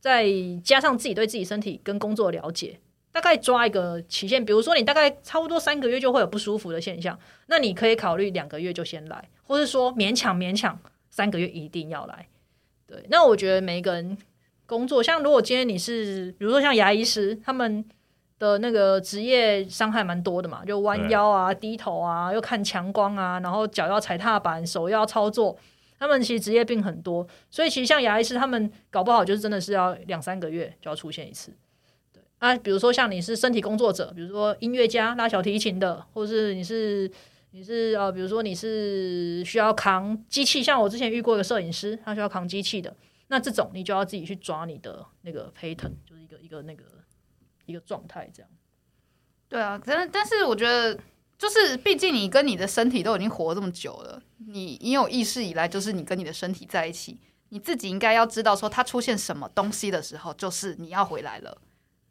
[0.00, 0.26] 再
[0.64, 2.78] 加上自己对自己身体跟工作的了解，
[3.16, 12.28] 大概抓一个期限，比如说你大概差不多三个月就会有不舒服的现象，那你可以考虑两个月就先来，或是说勉强勉强三个月一定要来。
[12.86, 14.18] 对，那我觉得每一个人
[14.66, 17.82] 工作，像如果今天你是，比如说像牙医师，他们
[18.38, 25.56] 的那个职业伤害蛮多的嘛，就弯腰啊、低头啊，又看强光啊，然后脚要踩踏板，手要操作，
[25.98, 31.50] 他们其实职业病很多，所以其实像牙医师，他们搞不好就是真的是要两三个月就要出现一次。
[32.46, 37.10] 对啊，比如说像你是身体工作者，比如说音乐家拉小提琴的，或是你是
[37.50, 42.94] 你是呃，比如说你是需要扛机器，像我之前遇过一个摄影师，他需要扛机器的，
[43.28, 46.84] 那这种你就要自己去抓你的那个 pattern，就是一个一个那个
[47.64, 48.50] 一个状态这样。
[49.48, 50.98] 对啊，但但是我觉得，
[51.38, 57.18] 就是毕竟你跟你的身体都已经活这么久了，你你有意识以来，就是你跟你的身体在一起，
[57.50, 61.56] 你自己应该要知道说，它出现什么东西的时候，就是你要回来了。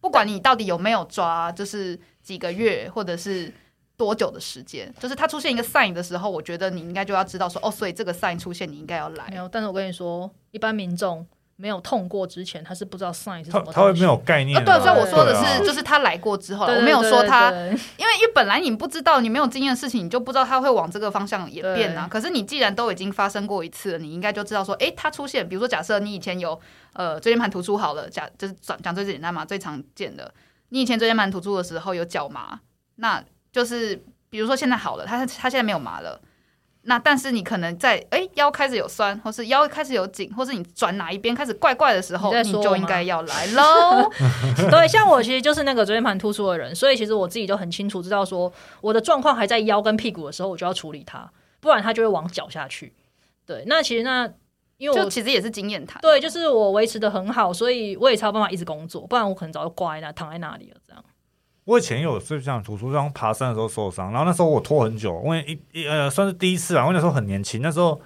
[0.05, 3.51] 不管你到底有没有抓，就是几个月或者是
[3.97, 9.35] 多久的时间，就是它出现一个 sign 的时候，我觉得你应该就要知道说，哦，所以这个 sign 出现，你应该要来没。
[9.35, 11.25] 有，但是我跟你说，一般民众
[11.57, 13.65] 没有痛过之前，他是不知道 sign 是什么。
[13.67, 14.65] 他他会没有概念啊，啊。
[14.65, 22.07] 对，所以我说的是，就是他来过之后，我没有说他，因为因为本来你不知道，你没有经验的事情，你就不知道他会往这个方向演变啊。
[22.11, 26.59] 可是你既然都已经发生过一次了，你应该就知道说，诶，他出现，比如说假设你以前有
[26.93, 30.29] 呃椎间盘突出好了，假就是讲讲最简单嘛，最常见的，
[30.69, 32.59] 你以前椎间盘突出的时候有脚麻，
[32.95, 36.19] 那就是比如说现在好了，他他现在没有麻了。
[36.87, 44.09] 那但是你可能在诶腰开始有酸，或是腰开始有紧，或是你转哪一边开始怪怪的时候，你就应该要来喽。
[44.69, 51.27] 对，像我其实就是那个椎间盘突出的人，所以其实我自己就很清楚知道说，我的状况还在腰跟屁股的时候，我就要处理它，
[51.59, 52.93] 不然它就会往脚下去。
[53.45, 54.31] 对，那其实那
[54.77, 55.99] 因为我就其实也是经验谈。
[56.01, 60.77] 对，就是我维持的很好，所以我也才有办法一直工作，不然我可能早就挂在那躺在那里了。
[60.87, 61.03] 这样，
[61.65, 67.99] 我以前有是这样突出，然后爬山的时候受伤，然后那时候我拖很久，因为一一呃算是第一次啊，我那时候很年轻，那时候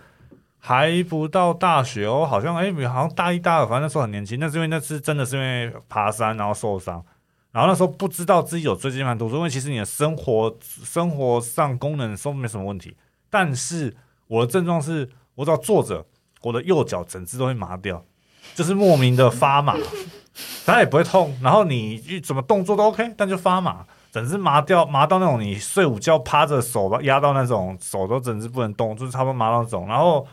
[0.57, 7.03] 还不到大学哦，好像哎、好像大一大二，反正那时候很年轻，那是因为那次真的是因为爬山然后受伤，
[7.51, 12.95] 然后那时候不知道自己有椎间盘突出，因为其实你的生活生活上功能都没什么问题，
[13.29, 13.93] 但是
[14.27, 16.05] 我的症状是我只要坐着，
[16.43, 18.05] 我的右脚整只都会麻掉，
[18.55, 19.75] 就是莫名的发麻。
[20.65, 29.87] 它也不会痛，然后你一怎么动作都 OK，但就发麻，整只麻掉，麻到那种你睡午觉趴着手吧压到那种手都整只不能动，就是差不多麻到那种。
[29.87, 30.27] 然后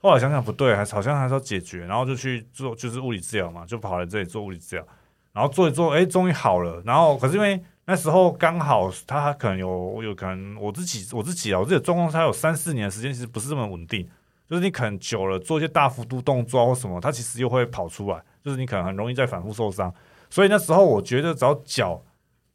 [0.00, 4.84] 后来想想不对，还好像还是要解决，然后就去做就是物理治疗嘛，就跑来这里做物理治疗，
[5.32, 6.82] 然后做一做，哎，终于好了。
[6.84, 14.06] 然后可是因为那时候刚好他可能有有可能我自己我自己啊，我自己状况，他有三四年时间其实不是这么稳定。
[14.48, 18.18] 就是你可能久了做一些大幅度动作或什么，它其实又会跑出来，
[18.48, 19.92] 就是你可能很容易再反复受伤。
[20.30, 22.02] 所以那时候我觉得，只要脚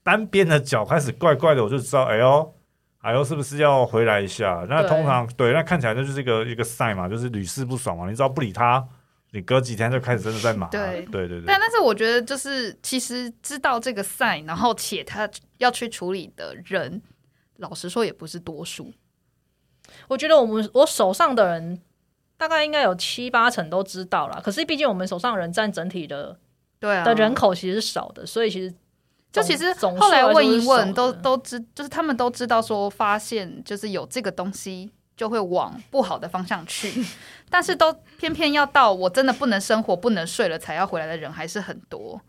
[0.02, 2.56] 单边的脚开始怪怪的，我就知道，哎呦，
[3.02, 4.66] 哎呦，是不是要回来一下？
[4.68, 8.10] 那通常对，那看起来那就是一个一个 sign 嘛，就是屡试不爽嘛。
[8.10, 8.84] 你只要不理他，
[9.32, 10.68] 你隔几天就开始真的在忙。
[10.72, 15.30] 对对对对但但是我觉得就是其实知道这个 sign，然后且他
[15.60, 17.02] 要去处理的人，
[17.58, 18.92] 老实说也不是多数。
[20.08, 21.82] 我觉得我们我手上的人
[22.48, 24.42] 大概应该有七八成都知道啦。
[24.44, 26.38] 可是毕竟我们手上人占整体的
[26.80, 28.74] 对啊，的人口其实是少的，所以其实
[29.32, 37.04] 就其实总后来问一问，都都知，就是他们都知道说，发现就是有这个东西就会往不好的方向去，
[37.50, 42.20] 但是都偏偏要到我真的不能生活、不能睡了才要回来的人还是很多。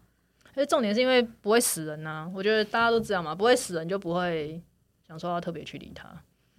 [0.56, 4.62] 因为重点是因为不会死人呐、我觉得大家都知道嘛，不会死人就不会
[5.04, 6.08] 想说要特别去理他。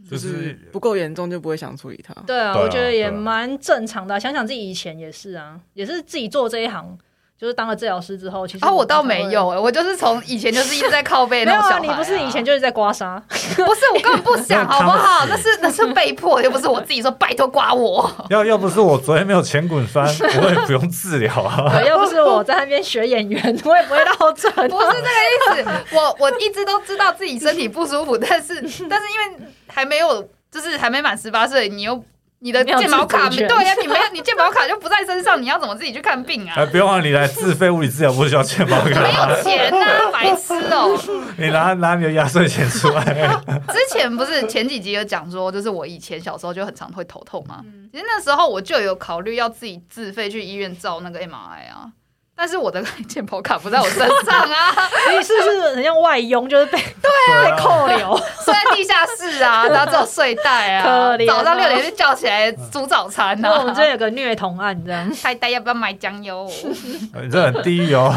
[0.04, 2.14] 就就是是不够严重就不会想处理它。
[2.28, 6.98] 对啊，我觉得也蛮正常的啊、想想自己以前也是啊，也是自己做这一行，
[7.40, 15.26] 就是当了治疗师之后，其实然后我倒没有、欸，我就是从以前就是一直在靠背那种小孩、你不是以前就是在刮痧， 不是我根本不想，好不好？
[15.28, 18.10] 那是那是被迫，又不是我自己说拜托刮我。
[18.32, 20.06] 要要不是我昨天没有前滚翻，
[20.42, 21.70] 我也不用治疗啊。
[21.74, 24.50] 对，要不是我在那边学演员，我也不会到这。
[24.52, 28.56] 不是那个意思，我我一直都知道自己身体不舒服，但是
[28.90, 32.02] 但是因为还没有，就是还没满十八岁，你又
[32.46, 36.66] 你的健保卡，没对呀、你没有，你健保卡就不在身上，你要怎么自己去看病啊哎，？
[36.68, 40.96] 不用啊，你来自费物理治疗不需要健保卡没卡，有钱呐、 白痴哦、
[41.40, 43.04] 你拿拿你的压岁钱出来。
[43.74, 47.66] 之前不是前几集有讲说，就是我以前小时候就很常会头痛嘛。
[47.92, 51.90] 其实那时候我就有考虑要自己自费去医院照那个 MRI 啊，
[52.38, 54.74] 但是我的健保卡不在我身上啊，
[55.10, 58.18] 你是不是很像外佣，就是被对被扣留？
[58.44, 63.74] 睡在地下室啊， 然后只有睡袋啊，可怜啊早上六点就叫起来煮早餐那我们啊。
[63.74, 66.46] 这边有个虐童案，这样太太要不要买酱油？
[67.24, 68.14] 你这很低哦。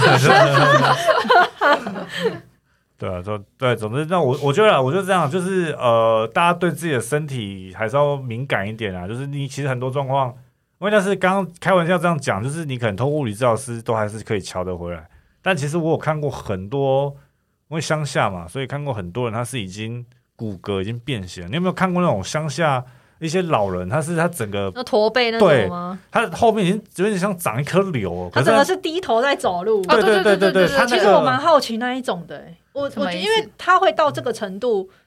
[2.99, 9.07] 对啊，就对，总之，那我我觉得啊我就这样，就是呃，大家对自己的身体还是要敏感一点啊。
[9.07, 10.35] 就是你其实很多状况，
[10.81, 15.09] 因为那是刚刚开玩笑这样讲，就是你可能通过物理治疗师都还是可以瞧得回来。
[15.43, 17.14] 但其实我有看过很多，
[17.68, 20.05] 因为乡下嘛，所以看过很多人他是已经
[20.37, 21.47] 骨骼已经变形。
[21.49, 22.85] 你有没有看过那种乡下
[23.18, 25.99] 一些老人，他是他整个那驼背那对种吗？
[26.11, 29.81] 他后面已经有点像长一颗瘤哦，他整个是低头在走路。
[29.81, 34.97] 哦对对对对对，他那其实我蛮好奇那一种的、欸，我我觉得因为他会到这个程度，他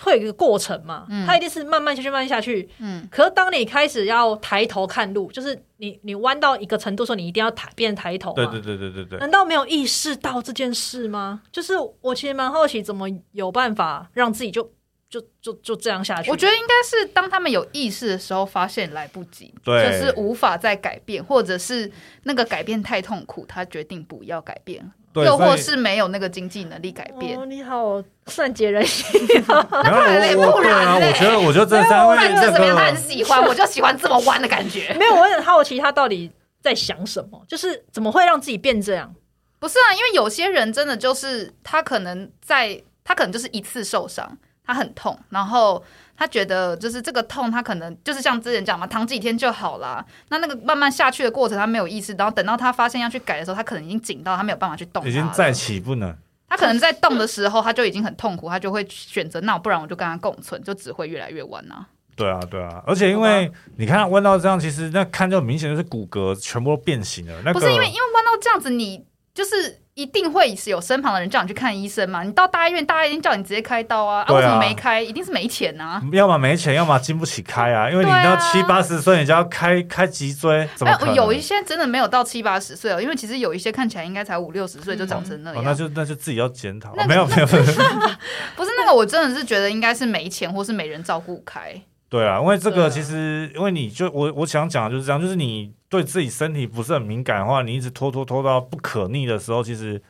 [0.00, 2.68] 会有一个过程嘛，嗯他一定是慢慢下去，慢慢下去。
[2.78, 8.36] 嗯，可是当你开始要抬头看路，就是你你弯到一个程度的时候，你一定要抬变抬头嘛。
[8.36, 9.18] 对对对对对对。
[9.18, 11.42] 难道没有意识到这件事吗？
[11.52, 14.68] 就是我其实蛮好奇，怎么有办法让自己就
[15.08, 16.30] 就就就这样下去？
[16.30, 21.90] 我觉得应该是当他们有意识的时候，发现来不及，就是无法再改变，或者是
[22.24, 24.92] 那个改变太痛苦，他决定不要改变。
[25.14, 27.38] 对，又或是没有那个经济能力改变。
[27.38, 28.88] 哦，你好善解人意。
[29.28, 32.74] 没有 我我不对啊，然嘞我觉得我觉得真的是因为但这这怎么？
[32.74, 34.92] 他很喜欢，我就喜欢这么弯的感觉。
[34.98, 36.28] 没有，我很好奇他到底
[36.60, 39.14] 在想什么，就是怎么会让自己变这样？
[39.60, 44.36] 不是啊，因为有些人真的就是他可能在，他可能就是一次受伤，
[44.66, 45.82] 他很痛，然后
[46.16, 50.04] 他觉得就是这个痛，他可能就是像之前讲嘛，躺几天就好啦。
[50.28, 55.06] 那那个慢慢下去的过程，他没有意识到，等到他发现要去改的时候，他可能已经紧到他没有办法去动。
[55.06, 56.16] 已经再起不能。
[56.48, 61.86] 他可能在动的时候，他就已经很痛苦，他就会选择那不然我就跟他共存，就只会越来越弯啊。
[62.16, 67.34] 对啊，对啊，而且因为你看弯到这样，其实那看就明显就是骨骼全部都变形了。
[67.44, 69.04] 那个不是因为因为弯到这样子，你
[69.34, 72.22] 就是一定会是有身旁的人叫你去看医生嘛。
[72.22, 74.20] 你到大医院，大家一定叫你直接开刀啊。
[74.20, 75.02] 啊，对啊为什么没开？
[75.02, 76.00] 一定是没钱啊。
[76.12, 77.90] 要么没钱，要么经不起开啊。
[77.90, 81.14] 因为你对啊到七八十岁，你就要开开脊椎，怎么可能？
[81.16, 86.92] 有一些真的没有到七八十岁哦，因为其实有一些看起来应该才五六十岁就长成那哦样。，那就那就自己要检讨。
[86.96, 87.64] 那哦没有没有没有，
[88.54, 91.74] 不是那个，我真的是觉得应该是没钱或是没人照顾开。
[92.08, 100.00] 对啊，因为这个其实，因为你就我我想讲的就是这样，就是你对自己身体不是很敏感的话，你一直拖拖拖到不可逆的时候，其实。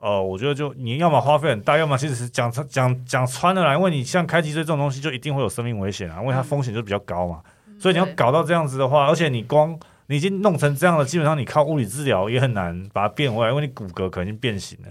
[0.00, 7.42] 呃，我觉得就你要么花费很大，要么其实是讲讲讲穿了啦，因为你像开脊椎这种东西，就一定会有生命危险啊，因为它风险就比较高嘛。
[7.80, 9.76] 所以你要搞到这样子的话，而且你光
[10.06, 14.88] 你已经弄成这样了，基本上你靠物理治疗也很难把它变回来，因为你骨骼可能已经变形了。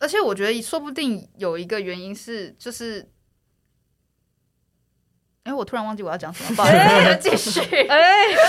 [0.00, 3.08] 而且我觉得说不定有一个原因是，就是，
[5.46, 7.60] 哎，我突然忘记我要讲什么， 不好意思，继续。
[7.88, 8.00] 哎，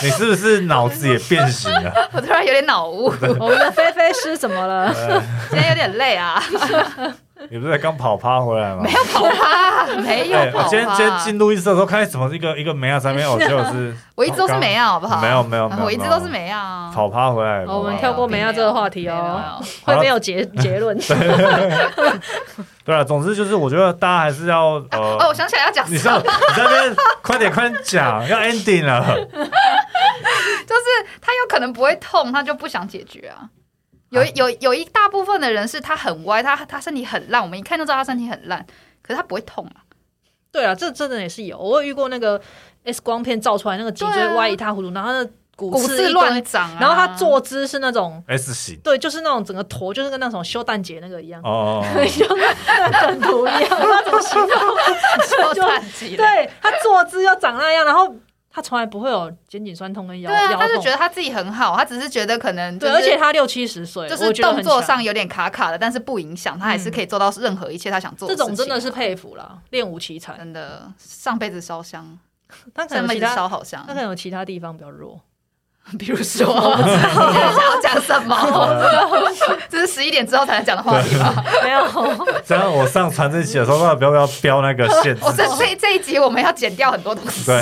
[0.02, 1.94] 你是不是脑子也变形了？
[2.12, 4.88] 我突然有点脑雾，我们的菲菲师怎么了？
[4.98, 5.22] 呃
[5.52, 6.42] 今天有点累啊，
[7.50, 8.82] 你不是才刚跑趴回来吗？
[8.84, 11.18] 没有跑趴，没有我今天今天。
[11.20, 15.22] 进录音室的时候，看见怎么一个一个梅亚在那边，我就是我一直都是没啊，好不好？
[15.22, 16.92] 没有没有没有我一直都是没啊。
[16.94, 17.66] 跑趴回来。
[17.66, 20.98] 我们跳过梅亚这个话题哦会没有结 结论？
[22.84, 29.04] 对啊，总之就是我觉得大家还是要呃哦，呃我，想起来要讲你说什么，你在那边 快点快点讲，要 ending 了。
[29.28, 33.44] 就是他有可能不会痛，他就不想解决啊。
[34.10, 38.66] 有有有一大部分的人是他很歪，他他身体很烂，我们一看就知道他身体很烂，
[39.02, 39.84] 可是他不会痛啊。
[40.52, 42.42] 对啊，这真的也是有，我有遇过那个
[42.86, 48.24] X 光片照出来那个脊椎歪一塌糊涂，然后那个骨骨刺乱长啊，然后他坐姿是那种。
[48.28, 51.84] S 型对，就是那种整个头就是跟那种修蛋姐那个一样，哦，
[52.18, 54.50] 就跟那个梗图一样，他怎么形容？
[55.54, 56.18] 就太极了。
[56.18, 58.16] 对他坐姿要长那样，然后
[58.58, 60.90] 他从来不会有肩颈酸痛跟腰对啊，他就觉。
[60.90, 70.36] 得他自己很好，他只是觉得可能、就对，而且他六七十岁，就是动作上有点卡卡的，但是不影响，他还是可以做到任何一切他想做的这事情真的是佩服了，练武奇才。
[70.40, 72.18] 真的，上辈子烧香，
[72.74, 73.94] 他可能其他烧好香他。
[73.94, 75.22] 可能有其他地方比较弱。
[75.98, 78.36] 比如说，我不知道你想要讲什么？
[79.70, 81.34] 这是十一点之后才能讲的话题吗？
[81.64, 81.86] 没有，
[82.46, 87.62] 这样我上传这期的时候，不要不要标那个限制我，这这这一集我们要剪掉很多东西，对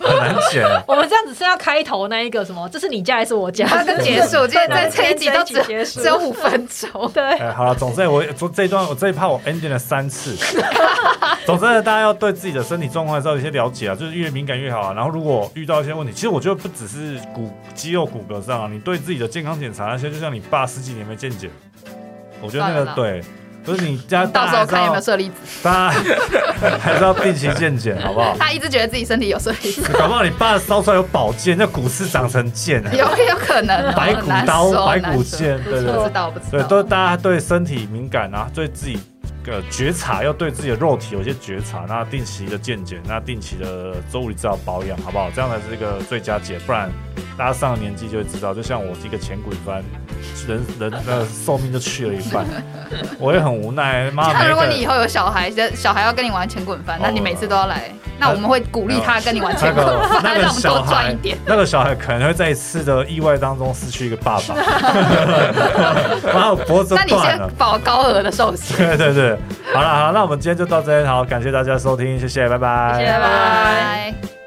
[0.00, 0.66] 很难剪。
[0.86, 3.66] 我们这样子是要开头那一个什么，这是你家还是我家？
[3.66, 4.46] 它就结束。
[4.46, 7.10] 今天在这一集都只结束只有五分钟。
[7.12, 10.36] 对，哎，好了，总之我这这一段我这一趴我 ending 了三次。
[11.46, 14.92] 总之，大家要对自己的身体状况还是要有一些了解啊，就是越敏感越好啊。
[14.94, 21.50] 然后如果遇到一些问题，其实我觉得不只是骨肌肉骨骼上啊，你对自己的健康检查那些，就像你爸十几年没健检，
[22.40, 23.22] 我觉得那个对。
[23.66, 25.34] 就是你家 到时候看有没有要，舍利子。
[25.62, 25.98] 大家
[26.78, 28.36] 还是要定期健检，好不好？
[28.38, 36.10] 他一直觉得自己身体有舍利子， 搞不好你爸烧出来有宝剑，那骨刺长成剑，有有可能哦白骨刀、白骨剑，对对对不知。
[36.10, 38.98] 道，不知对，都大家对身体敏感啊，对自己
[39.46, 45.30] 呃觉察，要对自己的肉体有些觉察，那定期的健检，那定期的周物理治疗保养，好不好？
[45.34, 46.90] 这样才是一个最佳解，不然
[47.36, 49.82] 大家上了年纪就会知道，就像我一个前滚翻，
[50.46, 52.44] 人人的寿命就去了一半，
[53.18, 64.54] 我也很无奈，妈，那如果你以后有小孩，小孩要跟你玩前滚翻，那你每次都要来，那我们会鼓励他跟你玩前滚个翻，那个让我们多小孩赚一点。，那个小孩可能会在一次的意外当中失去一个爸爸，
[66.32, 67.14] 然后脖子那你。
[67.24, 69.38] 先保高额的寿险，对对对，
[69.72, 74.43] 好了好了，那我们今天就到这边，好，感谢大家收听，谢谢，拜拜，谢谢拜拜拜。